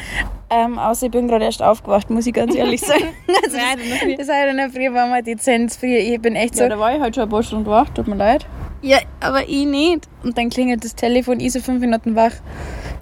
Ähm, 0.50 0.78
außer 0.78 1.07
ich 1.07 1.12
bin 1.12 1.28
gerade 1.28 1.44
erst 1.44 1.62
aufgewacht, 1.62 2.11
muss 2.11 2.26
ich 2.26 2.35
ganz 2.35 2.54
ehrlich 2.54 2.80
sagen. 2.83 3.04
Also 3.44 3.57
Nein, 3.57 3.78
das, 4.18 4.26
das 4.26 4.50
in 4.50 4.57
der 4.57 4.70
Früh 4.70 4.92
war 4.92 5.07
mal 5.07 5.22
dezent 5.22 5.72
früh. 5.72 5.96
Ich 5.96 6.20
bin 6.20 6.37
echt 6.37 6.57
so. 6.57 6.62
Ja, 6.62 6.68
da 6.68 6.78
war 6.78 6.94
ich 6.94 7.00
halt 7.00 7.14
schon 7.14 7.24
ein 7.24 7.30
paar 7.30 7.42
Stunden 7.42 7.66
wach, 7.66 7.88
tut 7.90 8.09
mir 8.09 8.16
leid. 8.16 8.46
Ja, 8.83 8.98
aber 9.20 9.48
ich 9.48 9.64
nicht. 9.66 10.09
Und 10.22 10.37
dann 10.37 10.50
klingelt 10.50 10.85
das 10.85 10.94
Telefon, 10.94 11.40
ich 11.40 11.52
so 11.52 11.61
fünf 11.61 11.80
Minuten 11.80 12.14
wach. 12.14 12.33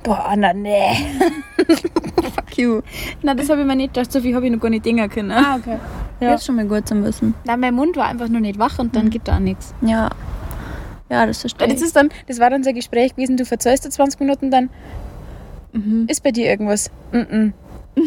Boah, 0.05 0.27
Anna, 0.29 0.53
nee. 0.53 0.95
Fuck 2.23 2.57
you. 2.57 2.83
Nein, 3.23 3.37
das 3.37 3.49
habe 3.49 3.61
ich 3.61 3.67
mir 3.67 3.77
nicht 3.77 3.95
gedacht. 3.95 4.13
So 4.13 4.21
viel 4.21 4.35
habe 4.35 4.47
ich 4.47 4.53
noch 4.53 4.61
gar 4.61 4.71
nicht 4.71 4.87
denken 4.87 5.09
können. 5.11 5.33
Ah, 5.33 5.57
okay. 5.57 5.79
Ja. 6.21 6.31
Jetzt 6.31 6.47
schon 6.47 6.55
mal 6.55 6.67
gut 6.67 6.87
zu 6.87 7.03
wissen. 7.03 7.35
Nein, 7.45 7.59
mein 7.59 7.75
Mund 7.75 7.97
war 7.97 8.07
einfach 8.07 8.29
noch 8.29 8.41
nicht 8.41 8.59
wach 8.59 8.79
und 8.79 8.95
dann 8.95 9.07
mhm. 9.07 9.11
gibt 9.11 9.29
da 9.29 9.37
auch 9.37 9.41
nichts. 9.41 9.75
Ja. 9.81 10.11
Ja, 11.11 11.27
das 11.27 11.41
verstehe 11.41 11.67
ich. 11.67 11.75
Das, 11.75 11.83
ist 11.83 11.95
dann, 11.95 12.09
das 12.27 12.39
war 12.39 12.49
dann 12.49 12.63
so 12.63 12.71
ein 12.71 12.75
Gespräch 12.75 13.15
gewesen, 13.15 13.37
du 13.37 13.45
verzeihst 13.45 13.91
20 13.91 14.19
Minuten, 14.21 14.51
dann 14.51 14.71
mhm. 15.73 16.07
ist 16.09 16.23
bei 16.23 16.31
dir 16.31 16.47
irgendwas. 16.47 16.91
Mhm. 17.13 17.53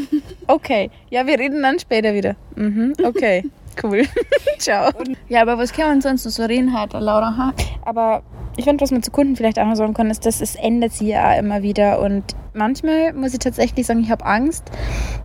Okay, 0.47 0.91
ja, 1.09 1.25
wir 1.25 1.39
reden 1.39 1.61
dann 1.63 1.79
später 1.79 2.13
wieder. 2.13 2.35
Mhm. 2.55 2.93
Okay, 3.03 3.43
cool. 3.83 4.03
Ciao. 4.59 4.91
Ja, 5.27 5.41
aber 5.41 5.57
was 5.57 5.73
kann 5.73 5.87
man 5.87 6.01
sonst 6.01 6.25
noch 6.25 6.31
so 6.31 6.43
reden 6.43 6.79
heute, 6.79 6.99
Laura? 6.99 7.35
Ha? 7.35 7.53
Aber 7.83 8.21
ich 8.57 8.65
finde, 8.65 8.81
was 8.81 8.91
man 8.91 9.03
zu 9.03 9.11
Kunden 9.11 9.35
vielleicht 9.35 9.59
auch 9.59 9.65
noch 9.65 9.75
sagen 9.75 9.93
kann, 9.93 10.09
ist, 10.09 10.25
dass 10.25 10.41
es 10.41 10.55
ändert 10.55 10.93
sich 10.93 11.09
ja 11.09 11.31
auch 11.31 11.39
immer 11.39 11.61
wieder. 11.61 11.99
Und 11.99 12.35
manchmal 12.53 13.13
muss 13.13 13.33
ich 13.33 13.39
tatsächlich 13.39 13.85
sagen, 13.85 14.01
ich 14.01 14.11
habe 14.11 14.25
Angst, 14.25 14.63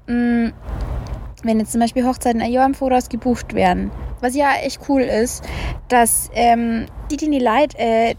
mm, 0.06 0.48
wenn 1.42 1.58
jetzt 1.58 1.72
zum 1.72 1.80
Beispiel 1.80 2.04
Hochzeiten 2.04 2.40
ein 2.40 2.50
Jahr 2.50 2.66
im 2.66 2.74
Voraus 2.74 3.08
gebucht 3.08 3.54
werden. 3.54 3.90
Was 4.20 4.34
ja 4.34 4.52
echt 4.62 4.80
cool 4.88 5.02
ist, 5.02 5.44
dass 5.88 6.30
ähm, 6.34 6.86
die, 7.10 7.16
die 7.16 7.28
nicht 7.28 7.42
leid, 7.42 7.74
äh, 7.78 8.14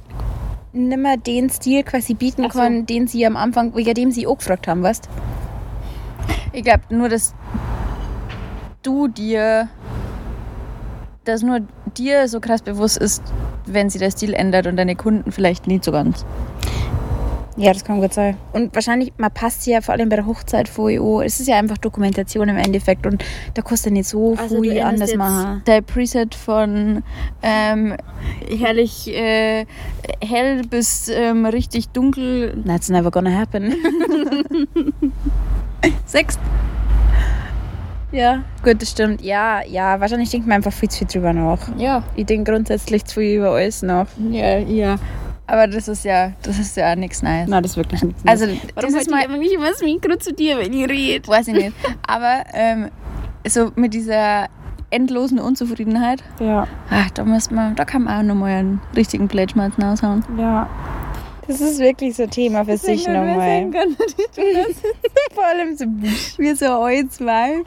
nimmer 0.74 1.18
den 1.18 1.50
Stil 1.50 1.84
quasi 1.84 2.14
bieten 2.14 2.44
so. 2.44 2.50
können, 2.50 2.86
den 2.86 3.08
sie 3.08 3.26
am 3.26 3.36
Anfang, 3.36 3.76
wegen 3.76 3.94
dem 3.94 4.12
sie 4.12 4.28
auch 4.28 4.38
gefragt 4.38 4.68
haben, 4.68 4.84
weißt 4.84 5.10
Ich 6.54 6.64
glaube 6.64 6.84
nur, 6.90 7.10
dass 7.10 7.34
du 8.84 9.08
dir, 9.08 9.70
dass 11.24 11.42
nur 11.42 11.60
dir 11.98 12.28
so 12.28 12.40
krass 12.40 12.62
bewusst 12.62 12.98
ist, 12.98 13.24
wenn 13.66 13.90
sich 13.90 14.00
der 14.00 14.12
Stil 14.12 14.34
ändert 14.34 14.68
und 14.68 14.78
deine 14.78 14.96
Kunden 14.96 15.32
vielleicht 15.32 15.68
nicht 15.68 15.84
so 15.84 15.92
ganz. 15.92 16.26
Ja, 17.62 17.74
das 17.74 17.84
kann 17.84 18.02
gut 18.02 18.14
sein. 18.14 18.38
Und 18.54 18.74
wahrscheinlich, 18.74 19.14
man 19.18 19.32
passt 19.32 19.68
ja 19.68 19.82
vor 19.82 19.94
allem 19.94 20.10
bei 20.10 20.16
der 20.16 20.26
Hochzeit 20.26 20.68
vor 20.68 20.90
EU. 20.90 21.22
Es 21.22 21.40
ist 21.40 21.48
ja 21.48 21.58
einfach 21.58 21.78
Dokumentation 21.78 22.50
im 22.50 22.58
Endeffekt 22.58 23.06
und 23.06 23.24
da 23.54 23.62
kostet 23.62 23.94
nicht 23.94 24.08
so 24.08 24.36
also 24.38 24.62
viel 24.62 24.80
anders 24.82 25.16
machen. 25.16 25.64
Der 25.68 25.82
Preset 25.82 26.34
von 26.36 27.04
ähm, 27.42 27.96
herrlich 28.60 29.08
äh, 29.08 29.66
hell 30.22 30.64
bis 30.70 31.10
ähm, 31.10 31.46
richtig 31.46 31.90
dunkel. 31.90 32.64
That's 32.66 32.90
never 32.90 33.12
gonna 33.12 33.38
happen. 33.38 33.76
Sechs. 36.06 36.38
Ja, 38.12 38.44
gut, 38.62 38.82
das 38.82 38.92
stimmt. 38.92 39.22
Ja, 39.22 39.62
ja, 39.66 40.00
wahrscheinlich 40.02 40.30
denkt 40.30 40.46
man 40.46 40.58
einfach 40.58 40.74
viel 40.74 40.90
zu 40.90 41.00
viel 41.00 41.08
drüber 41.08 41.32
nach. 41.32 41.60
Ja. 41.78 42.04
Ich 42.16 42.26
denke 42.26 42.52
grundsätzlich 42.52 43.06
zu 43.06 43.22
viel 43.22 43.38
über 43.38 43.52
alles 43.52 43.82
nach. 43.84 44.08
Ja, 44.32 44.58
ja. 44.58 44.98
Aber 45.52 45.68
das 45.68 45.90
ist 45.90 46.06
ja, 46.06 46.32
das 46.44 46.58
ist 46.60 46.78
ja 46.78 46.96
nichts 46.96 47.22
Neues. 47.22 47.50
Nein, 47.50 47.62
das 47.62 47.74
ist 47.74 47.78
wirklich 47.78 48.02
nichts 48.02 48.24
Neues. 48.24 48.42
Also, 48.42 48.54
Warum 48.74 48.94
das 48.94 49.02
ist 49.02 49.12
mal 49.12 49.28
nicht 49.38 49.52
immer 49.52 49.70
das 49.70 49.82
Mikro 49.82 50.16
zu 50.16 50.32
dir, 50.34 50.58
wenn 50.58 50.72
ich 50.72 50.90
rede? 50.90 51.28
Weiß 51.28 51.46
ich 51.50 51.54
nicht. 51.54 51.74
Aber 52.08 52.46
ähm, 52.54 52.90
so 53.46 53.70
mit 53.76 53.94
dieser 53.94 54.48
endlosen 54.92 55.40
Unzufriedenheit. 55.40 56.24
Ja. 56.40 56.70
Ach, 56.90 57.10
da 57.12 57.26
muss 57.26 57.52
man, 57.52 57.76
da 57.76 57.84
kann 57.84 58.04
man 58.04 58.20
auch 58.20 58.24
nochmal 58.24 58.52
einen 58.52 58.82
richtigen 58.96 59.28
Plätschmerzen 59.28 59.84
aushauen. 59.84 60.24
Ja. 60.38 60.70
Das 61.48 61.60
ist 61.60 61.80
wirklich 61.80 62.16
so 62.16 62.24
ein 62.24 62.32
Thema 62.32 62.64
für 62.64 62.78
sich 62.78 63.06
nochmal. 63.06 63.70
Vor 65.34 65.46
allem 65.46 65.76
so 65.76 65.84
wie 66.38 66.56
so 66.56 66.80
euch 66.80 67.10
zwei. 67.10 67.62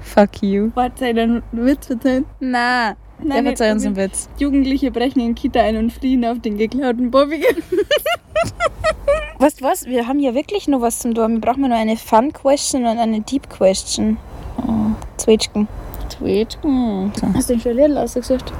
Fuck 0.00 0.42
you. 0.42 0.72
Warte, 0.74 1.14
deinen 1.14 1.44
Witz 1.52 1.88
erzählen? 1.90 2.24
Na. 2.40 2.96
Nein, 3.18 3.44
der 3.44 3.52
verzeiht 3.52 3.74
uns 3.74 3.86
einen 3.86 3.96
Witz. 3.96 4.28
Jugendliche 4.38 4.90
brechen 4.90 5.20
in 5.20 5.34
Kita 5.34 5.60
ein 5.60 5.76
und 5.76 5.92
fliehen 5.92 6.24
auf 6.24 6.40
den 6.40 6.58
geklauten 6.58 7.10
Bobby. 7.10 7.42
weißt 9.38 9.60
du 9.60 9.64
was? 9.64 9.86
Wir 9.86 10.06
haben 10.06 10.20
ja 10.20 10.34
wirklich 10.34 10.68
noch 10.68 10.80
was 10.80 10.98
zum 10.98 11.14
tun. 11.14 11.34
Wir 11.34 11.40
brauchen 11.40 11.62
nur 11.62 11.74
eine 11.74 11.96
Fun 11.96 12.32
Question 12.32 12.84
und 12.84 12.98
eine 12.98 13.20
Deep 13.20 13.48
Question. 13.48 14.18
Oh. 14.58 14.92
Zwetschgen. 15.16 15.66
Zwetschgen. 16.08 17.12
So. 17.14 17.26
Hast 17.34 17.48
du 17.48 17.54
den 17.54 17.60
schon 17.60 17.72
Lidl 17.72 17.98
ausgesucht? 17.98 18.52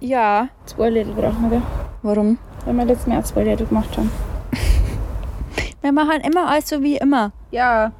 Ja. 0.00 0.48
Zwei 0.66 0.90
Lidl 0.90 1.12
brauchen 1.12 1.50
wir. 1.50 1.62
Warum? 2.02 2.38
Weil 2.64 2.74
wir 2.74 2.84
letztes 2.86 3.06
Mal 3.06 3.24
zwei 3.24 3.44
Lidl 3.44 3.66
gemacht 3.66 3.96
haben. 3.96 4.10
Wir 5.80 5.92
machen 5.92 6.20
immer 6.22 6.48
alles 6.48 6.68
so 6.68 6.82
wie 6.82 6.96
immer. 6.96 7.30
Ja. 7.52 7.92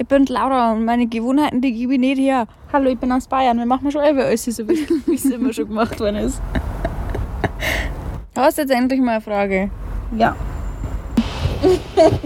Ich 0.00 0.08
bin 0.08 0.24
Laura 0.24 0.72
und 0.72 0.86
meine 0.86 1.06
Gewohnheiten, 1.06 1.60
die 1.60 1.74
gebe 1.74 1.92
ich 1.92 2.00
nicht 2.00 2.18
her. 2.18 2.46
Hallo, 2.72 2.88
ich 2.88 2.98
bin 2.98 3.12
aus 3.12 3.26
Bayern. 3.26 3.58
Wir 3.58 3.66
machen 3.66 3.92
schon 3.92 4.02
immer 4.02 4.22
alles 4.22 4.46
so, 4.46 4.66
wie 5.06 5.14
es 5.14 5.26
immer 5.26 5.52
schon 5.52 5.68
gemacht 5.68 6.00
worden 6.00 6.16
ist. 6.16 6.40
Hast 8.34 8.56
jetzt 8.56 8.70
endlich 8.70 8.98
mal 8.98 9.16
eine 9.16 9.20
Frage? 9.20 9.70
Ja. 10.16 10.34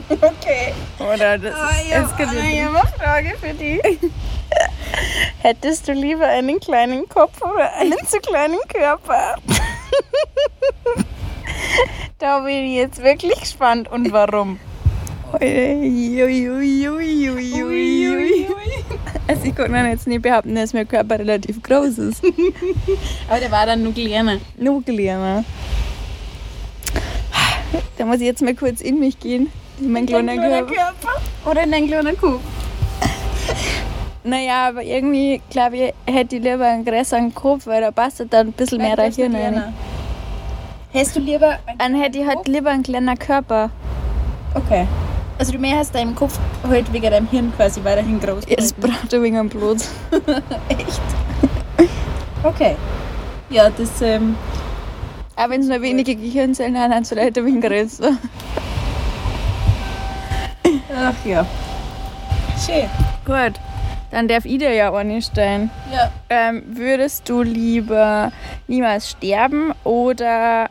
okay. 0.08 0.72
Oder 1.00 1.36
das 1.36 1.52
oh, 1.52 1.90
ja, 1.90 2.04
es 2.04 2.16
gibt 2.16 2.30
eine 2.30 2.70
Frage 2.96 3.34
für 3.40 3.52
dich. 3.52 3.82
Hättest 5.40 5.88
du 5.88 5.94
lieber 5.94 6.28
einen 6.28 6.60
kleinen 6.60 7.08
Kopf 7.08 7.42
oder 7.42 7.74
einen 7.74 7.98
zu 8.06 8.18
kleinen 8.18 8.60
Körper? 8.72 9.34
da 12.20 12.38
bin 12.38 12.66
ich 12.66 12.76
jetzt 12.76 13.02
wirklich 13.02 13.34
gespannt. 13.40 13.90
Und 13.90 14.12
warum? 14.12 14.60
Also 19.26 19.44
ich 19.44 19.54
kann 19.54 19.90
jetzt 19.90 20.06
nicht 20.06 20.22
behaupten, 20.22 20.54
dass 20.54 20.72
mein 20.72 20.86
Körper 20.86 21.18
relativ 21.18 21.62
groß 21.62 21.98
ist. 21.98 22.22
Aber 23.28 23.40
der 23.40 23.50
war 23.50 23.66
dann 23.66 23.82
nur 23.82 23.92
kleiner. 23.92 24.38
Nur 24.58 24.82
kleiner. 24.82 25.44
Da 27.96 28.04
muss 28.04 28.16
ich 28.16 28.26
jetzt 28.26 28.42
mal 28.42 28.54
kurz 28.54 28.80
in 28.80 28.98
mich 28.98 29.18
gehen. 29.18 29.50
In 29.80 29.92
meinen 29.92 30.06
kleinen 30.06 30.38
Körper. 30.38 30.72
Körper. 30.72 31.50
Oder 31.50 31.64
in 31.64 31.72
deinen 31.72 31.86
kleinen 31.86 32.16
Kopf. 32.16 32.40
Naja, 34.26 34.68
aber 34.68 34.82
irgendwie, 34.82 35.42
glaube 35.50 35.76
ich, 35.76 35.94
hätte 36.06 36.36
ich 36.36 36.42
lieber 36.42 36.66
einen 36.66 36.84
größeren 36.84 37.34
Kopf, 37.34 37.66
weil 37.66 37.82
da 37.82 37.90
passt 37.90 38.24
dann 38.30 38.48
ein 38.48 38.52
bisschen 38.52 38.78
mehr 38.78 38.96
Hirn 38.96 39.34
rein. 39.34 39.74
Hättest 40.92 41.16
du 41.16 41.20
lieber. 41.20 41.58
Dann 41.78 41.94
hätte 41.94 42.20
ich 42.20 42.26
halt 42.26 42.48
lieber 42.48 42.70
einen 42.70 42.82
kleinen 42.82 43.18
Körper. 43.18 43.70
Okay. 44.54 44.86
Also 45.38 45.52
du 45.52 45.58
mehr 45.58 45.78
hast 45.78 45.94
deinem 45.94 46.14
Kopf 46.14 46.38
halt 46.68 46.92
wegen 46.92 47.10
deinem 47.10 47.28
Hirn 47.28 47.52
quasi 47.56 47.82
weiterhin 47.82 48.20
groß. 48.20 48.44
Ja, 48.48 48.56
das 48.56 48.72
braucht 48.72 49.12
er 49.12 49.22
wegen 49.22 49.36
dem 49.36 49.48
Blut. 49.48 49.78
Echt? 50.68 51.00
Okay. 52.42 52.76
Ja, 53.50 53.70
das. 53.70 54.00
Ähm, 54.00 54.36
auch 55.36 55.50
wenn 55.50 55.60
es 55.60 55.66
nur 55.66 55.82
wenige 55.82 56.14
Gehirnzellen 56.14 56.78
haben, 56.78 56.92
dann 56.92 57.04
vielleicht 57.04 57.36
ein 57.36 57.46
wenig 57.46 57.64
größer. 57.64 58.12
Ach 60.96 61.14
ja. 61.24 61.44
Schön. 62.64 62.88
Gut. 63.24 63.60
Dann 64.12 64.28
darf 64.28 64.44
ich 64.44 64.58
dir 64.58 64.72
ja 64.72 64.94
eine 64.94 65.20
stellen. 65.20 65.70
Ja. 65.92 66.10
Ähm, 66.30 66.62
würdest 66.68 67.28
du 67.28 67.42
lieber 67.42 68.30
niemals 68.68 69.10
sterben 69.10 69.72
oder 69.82 70.70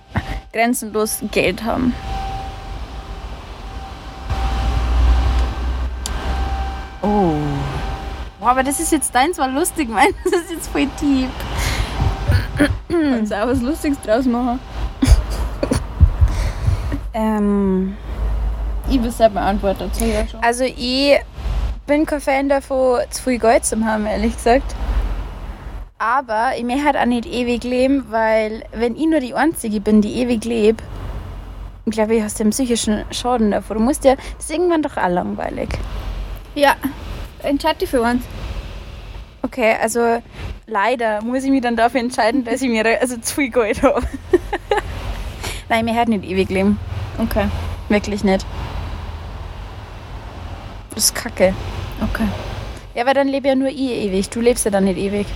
grenzenlos 0.54 1.20
Geld 1.32 1.64
haben? 1.66 1.94
Boah, 8.44 8.52
aber 8.52 8.64
das 8.64 8.82
ist 8.82 8.92
jetzt 8.92 9.16
deins 9.16 9.38
war 9.38 9.48
lustig, 9.48 9.88
mein. 9.90 10.10
Das 10.26 10.34
ist 10.34 10.52
jetzt 10.52 10.68
voll 10.68 10.88
deep. 11.02 11.30
Kannst 12.90 13.32
du 13.32 13.42
auch 13.42 13.48
was 13.48 13.62
Lustiges 13.62 14.02
draus 14.02 14.26
machen? 14.26 14.60
ähm. 17.14 17.96
Ich 18.90 19.02
will 19.02 19.12
selber 19.12 19.40
Antwort 19.40 19.80
dazu 19.80 20.04
ja 20.04 20.28
schon. 20.28 20.44
Also 20.44 20.66
ich 20.66 21.18
bin 21.88 22.06
kein 22.06 22.20
Fan 22.20 22.50
davon, 22.50 23.00
zu 23.12 23.24
viel 23.24 23.40
Geld 23.40 23.64
zu 23.64 23.82
haben, 23.84 24.06
ehrlich 24.06 24.36
gesagt. 24.36 24.76
Aber 25.98 26.52
ich 26.58 26.66
möchte 26.66 26.84
halt 26.84 26.98
auch 26.98 27.06
nicht 27.06 27.26
ewig 27.26 27.64
leben, 27.64 28.08
weil 28.10 28.64
wenn 28.74 28.98
ich 28.98 29.08
nur 29.08 29.22
die 29.22 29.34
Einzige 29.34 29.80
bin, 29.80 30.02
die 30.02 30.16
ewig 30.16 30.44
lebt, 30.44 30.84
glaube 31.86 32.16
ich, 32.16 32.24
hast 32.24 32.40
du 32.40 32.44
einen 32.44 32.52
psychischen 32.52 33.06
Schaden 33.12 33.52
davor. 33.52 33.78
Du 33.78 33.82
musst 33.82 34.04
ja, 34.04 34.16
das 34.16 34.50
ist 34.50 34.52
irgendwann 34.52 34.82
doch 34.82 34.98
auch 34.98 35.08
langweilig. 35.08 35.70
Ja, 36.56 36.76
entscheide 37.44 37.80
dich 37.80 37.90
für 37.90 38.02
uns. 38.02 38.24
Okay, 39.42 39.76
also 39.82 40.22
leider 40.68 41.22
muss 41.22 41.44
ich 41.44 41.50
mich 41.50 41.62
dann 41.62 41.76
dafür 41.76 42.00
entscheiden, 42.00 42.44
dass 42.44 42.62
ich 42.62 42.70
mir 42.70 43.00
also 43.02 43.18
zu 43.18 43.36
viel 43.36 43.50
Geld 43.50 43.84
habe. 43.84 44.02
Nein, 45.70 45.86
mir 45.86 45.96
halt 45.96 46.10
nicht 46.10 46.24
ewig 46.24 46.50
leben. 46.50 46.80
Okay. 47.18 47.48
Wirklich 47.90 48.24
nicht. 48.24 48.46
Das 50.96 51.06
ist 51.06 51.16
kacke. 51.16 51.54
Okay. 52.02 52.28
Ja, 52.96 53.06
weil 53.06 53.14
dann 53.14 53.28
lebe 53.28 53.48
ja 53.48 53.56
nur 53.56 53.70
ich 53.70 53.80
ewig. 53.80 54.30
Du 54.30 54.40
lebst 54.40 54.66
ja 54.66 54.72
dann 54.72 54.86
nicht 54.86 54.98
ewig. 54.98 55.28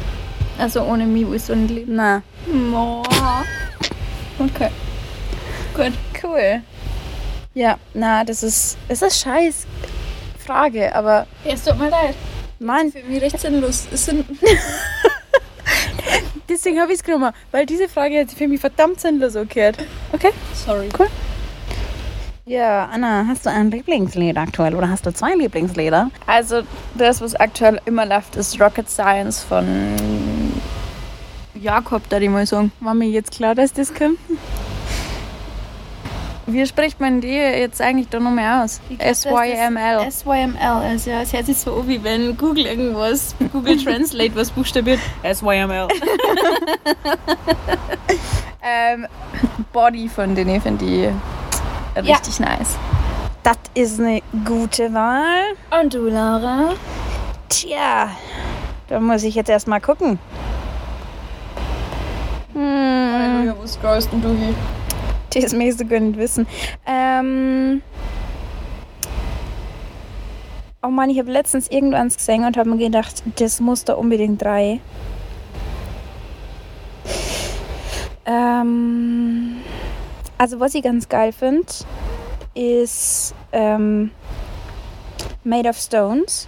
Also 0.58 0.82
ohne 0.84 1.06
mich 1.06 1.30
willst 1.30 1.50
du 1.50 1.56
nicht 1.56 1.72
leben? 1.72 1.96
Nein. 1.96 2.24
Oh. 2.74 3.04
Okay. 4.40 4.70
Gut. 5.76 5.94
Cool. 6.24 6.62
Ja, 7.54 7.78
na, 7.94 8.24
das 8.24 8.44
ist, 8.44 8.78
das 8.88 9.02
ist 9.02 9.20
scheiß. 9.20 9.66
Frage, 10.48 10.96
aber. 10.96 11.28
Ja, 11.44 11.54
es 11.54 11.64
tut 11.64 11.78
mir 11.78 11.90
leid. 11.90 12.16
Mann. 12.60 12.92
Für 12.92 13.04
mich 13.04 13.22
recht 13.22 13.40
sinnlos. 13.40 13.86
Es 13.92 14.06
sind 14.06 14.26
Deswegen 16.50 16.80
habe 16.80 16.94
ich 16.94 17.00
es 17.00 17.04
genommen, 17.04 17.34
weil 17.52 17.66
diese 17.66 17.90
Frage 17.90 18.22
hat 18.22 18.30
sich 18.30 18.38
für 18.38 18.48
mich 18.48 18.62
verdammt 18.62 19.02
sinnlos 19.02 19.36
angehört. 19.36 19.78
Okay? 20.14 20.32
Sorry. 20.54 20.88
Cool. 20.98 21.08
Ja, 22.46 22.86
Anna, 22.86 23.26
hast 23.28 23.46
du 23.46 23.50
ein 23.50 23.70
Lieblingslied 23.70 24.38
aktuell 24.38 24.74
oder 24.74 24.90
hast 24.90 25.06
du 25.06 25.14
zwei 25.14 25.36
Lieblingslieder? 25.36 26.10
Also 26.26 26.62
das, 26.96 27.20
was 27.20 27.36
aktuell 27.36 27.82
immer 27.84 28.06
läuft, 28.06 28.38
ist 28.38 28.60
Rocket 28.62 28.90
Science 28.90 29.44
von 29.44 29.66
Jakob, 31.56 32.08
da 32.08 32.20
die 32.22 32.30
mal 32.30 32.46
sagen. 32.46 32.72
War 32.80 32.94
mir 32.94 33.10
jetzt 33.10 33.32
klar, 33.32 33.54
dass 33.54 33.74
das 33.74 33.94
kommt? 33.94 34.18
Wie 36.50 36.66
spricht 36.66 37.02
man 37.02 37.20
die 37.20 37.28
jetzt 37.28 37.82
eigentlich 37.82 38.08
da 38.08 38.22
nochmal 38.22 38.64
aus? 38.64 38.80
SYML. 39.00 40.10
SYML, 40.10 40.58
also 40.62 41.10
ja, 41.10 41.22
es 41.22 41.34
hört 41.34 41.46
sich 41.46 41.58
so 41.58 41.76
an, 41.76 41.88
wie 41.90 42.02
wenn 42.02 42.38
Google 42.38 42.68
irgendwas, 42.68 43.36
Google 43.52 43.76
Translate 43.84 44.34
was 44.34 44.50
buchstabiert. 44.52 45.02
SYML. 45.24 45.90
ähm, 48.64 49.08
Body 49.74 50.08
von 50.08 50.34
denen 50.36 50.62
finde 50.62 50.86
ich 50.86 52.02
richtig 52.02 52.40
ja. 52.40 52.46
nice. 52.46 52.78
Das 53.44 53.58
ist 53.74 54.00
eine 54.00 54.22
gute 54.46 54.94
Wahl. 54.94 55.54
Und 55.82 55.94
du, 55.94 56.08
Laura? 56.08 56.76
Tja, 57.50 58.10
da 58.88 59.02
muss 59.02 59.24
ich 59.24 59.36
jetzt 59.36 59.50
erstmal 59.50 59.82
gucken. 59.82 60.18
Hm. 62.54 63.54
Wo 63.60 63.68
scrollst 63.68 64.10
du 64.14 64.30
hier? 64.30 64.56
Das 65.42 65.54
möchtest 65.54 65.82
du 65.82 65.86
gar 65.86 66.00
nicht 66.00 66.18
wissen. 66.18 66.48
Ähm. 66.86 67.82
Oh 70.84 70.90
Mann, 70.90 71.10
ich 71.10 71.20
habe 71.20 71.32
letztens 71.32 71.68
irgendwann 71.70 72.10
gesehen 72.10 72.46
und 72.46 72.56
habe 72.56 72.70
mir 72.70 72.78
gedacht, 72.78 73.24
das 73.38 73.60
muss 73.60 73.84
da 73.84 73.94
unbedingt 73.94 74.42
drei. 74.42 74.80
Ähm, 78.26 79.58
also 80.38 80.60
was 80.60 80.76
ich 80.76 80.84
ganz 80.84 81.10
geil 81.10 81.32
finde, 81.32 81.68
ist 82.54 83.34
ähm, 83.52 84.12
Made 85.44 85.68
of 85.68 85.78
Stones. 85.78 86.48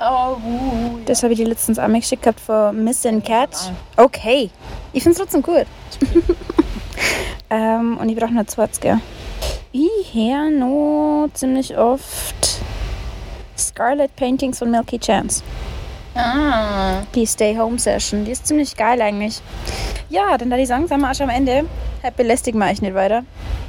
Oh, 0.00 0.36
uh, 0.44 0.98
Das 1.06 1.22
habe 1.22 1.32
ich 1.32 1.38
dir 1.40 1.48
letztens 1.48 1.78
auch 1.78 1.88
geschickt 1.88 2.22
gehabt 2.22 2.40
von 2.40 2.84
Missing 2.84 3.22
Cat. 3.22 3.72
Okay. 3.96 4.50
Ich 4.92 5.02
finde 5.02 5.14
es 5.14 5.18
trotzdem 5.18 5.42
gut. 5.42 5.66
ähm, 7.50 7.98
und 7.98 8.08
ich 8.08 8.16
brauche 8.16 8.34
noch 8.34 8.46
20. 8.46 8.98
Ich 9.72 10.14
höre 10.14 10.50
noch 10.50 11.28
ziemlich 11.34 11.76
oft 11.76 12.60
Scarlet 13.56 14.14
Paintings 14.16 14.58
von 14.58 14.70
Milky 14.70 14.98
Chance. 14.98 15.42
Ah. 16.14 17.02
Die 17.14 17.26
Stay 17.26 17.56
Home 17.56 17.78
Session. 17.78 18.24
Die 18.24 18.32
ist 18.32 18.46
ziemlich 18.46 18.76
geil 18.76 19.00
eigentlich. 19.00 19.40
Ja, 20.08 20.36
dann 20.36 20.50
da 20.50 20.56
die 20.56 20.66
sagen, 20.66 20.88
sind 20.88 21.00
wir 21.00 21.10
auch 21.10 21.14
schon 21.14 21.30
am 21.30 21.36
Ende. 21.36 21.64
Halt 22.02 22.16
belästigen 22.16 22.60
wir 22.60 22.66
euch 22.66 22.82
nicht 22.82 22.94
weiter. 22.94 23.24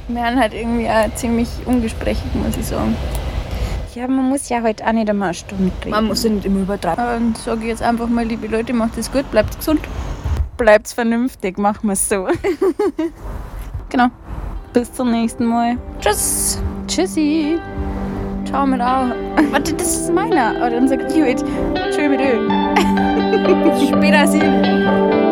Wir 0.08 0.24
haben 0.24 0.38
halt 0.38 0.54
irgendwie 0.54 0.88
auch 0.88 1.14
ziemlich 1.14 1.48
ungesprächig, 1.66 2.34
muss 2.34 2.56
ich 2.56 2.66
sagen. 2.66 2.96
Ja, 3.94 4.06
man 4.06 4.28
muss 4.28 4.48
ja 4.48 4.62
heute 4.62 4.86
auch 4.86 4.92
nicht 4.92 5.08
immer 5.08 5.26
eine 5.26 5.34
Stunde 5.34 5.72
reden. 5.80 5.90
Man 5.90 6.06
muss 6.06 6.24
ja 6.24 6.30
nicht 6.30 6.46
immer 6.46 6.60
übertreiben. 6.60 7.28
Und 7.28 7.38
sage 7.38 7.62
ich 7.62 7.68
jetzt 7.68 7.82
einfach 7.82 8.08
mal, 8.08 8.24
liebe 8.24 8.46
Leute, 8.46 8.72
macht 8.72 8.96
es 8.96 9.10
gut, 9.10 9.30
bleibt 9.30 9.56
gesund. 9.56 9.80
Bleibt 10.56 10.88
vernünftig, 10.88 11.58
machen 11.58 11.88
wir 11.88 11.92
es 11.94 12.08
so. 12.08 12.28
genau. 13.90 14.06
Bis 14.72 14.92
zum 14.92 15.10
nächsten 15.10 15.44
Mal. 15.44 15.76
Tschüss. 16.00 16.62
Tschüssi. 16.86 17.58
Ciao 18.46 18.66
mit 18.66 18.80
auch. 18.80 19.06
Warte, 19.50 19.74
das 19.74 20.02
ist 20.02 20.14
meiner. 20.14 20.56
Aber 20.56 20.70
dann 20.70 20.88
sagt 20.88 21.12
Hewitt. 21.12 21.44
Tschö 21.90 22.08
mit 22.08 22.20
Ö. 22.20 22.48
Später 23.86 24.26
sehen. 24.26 25.29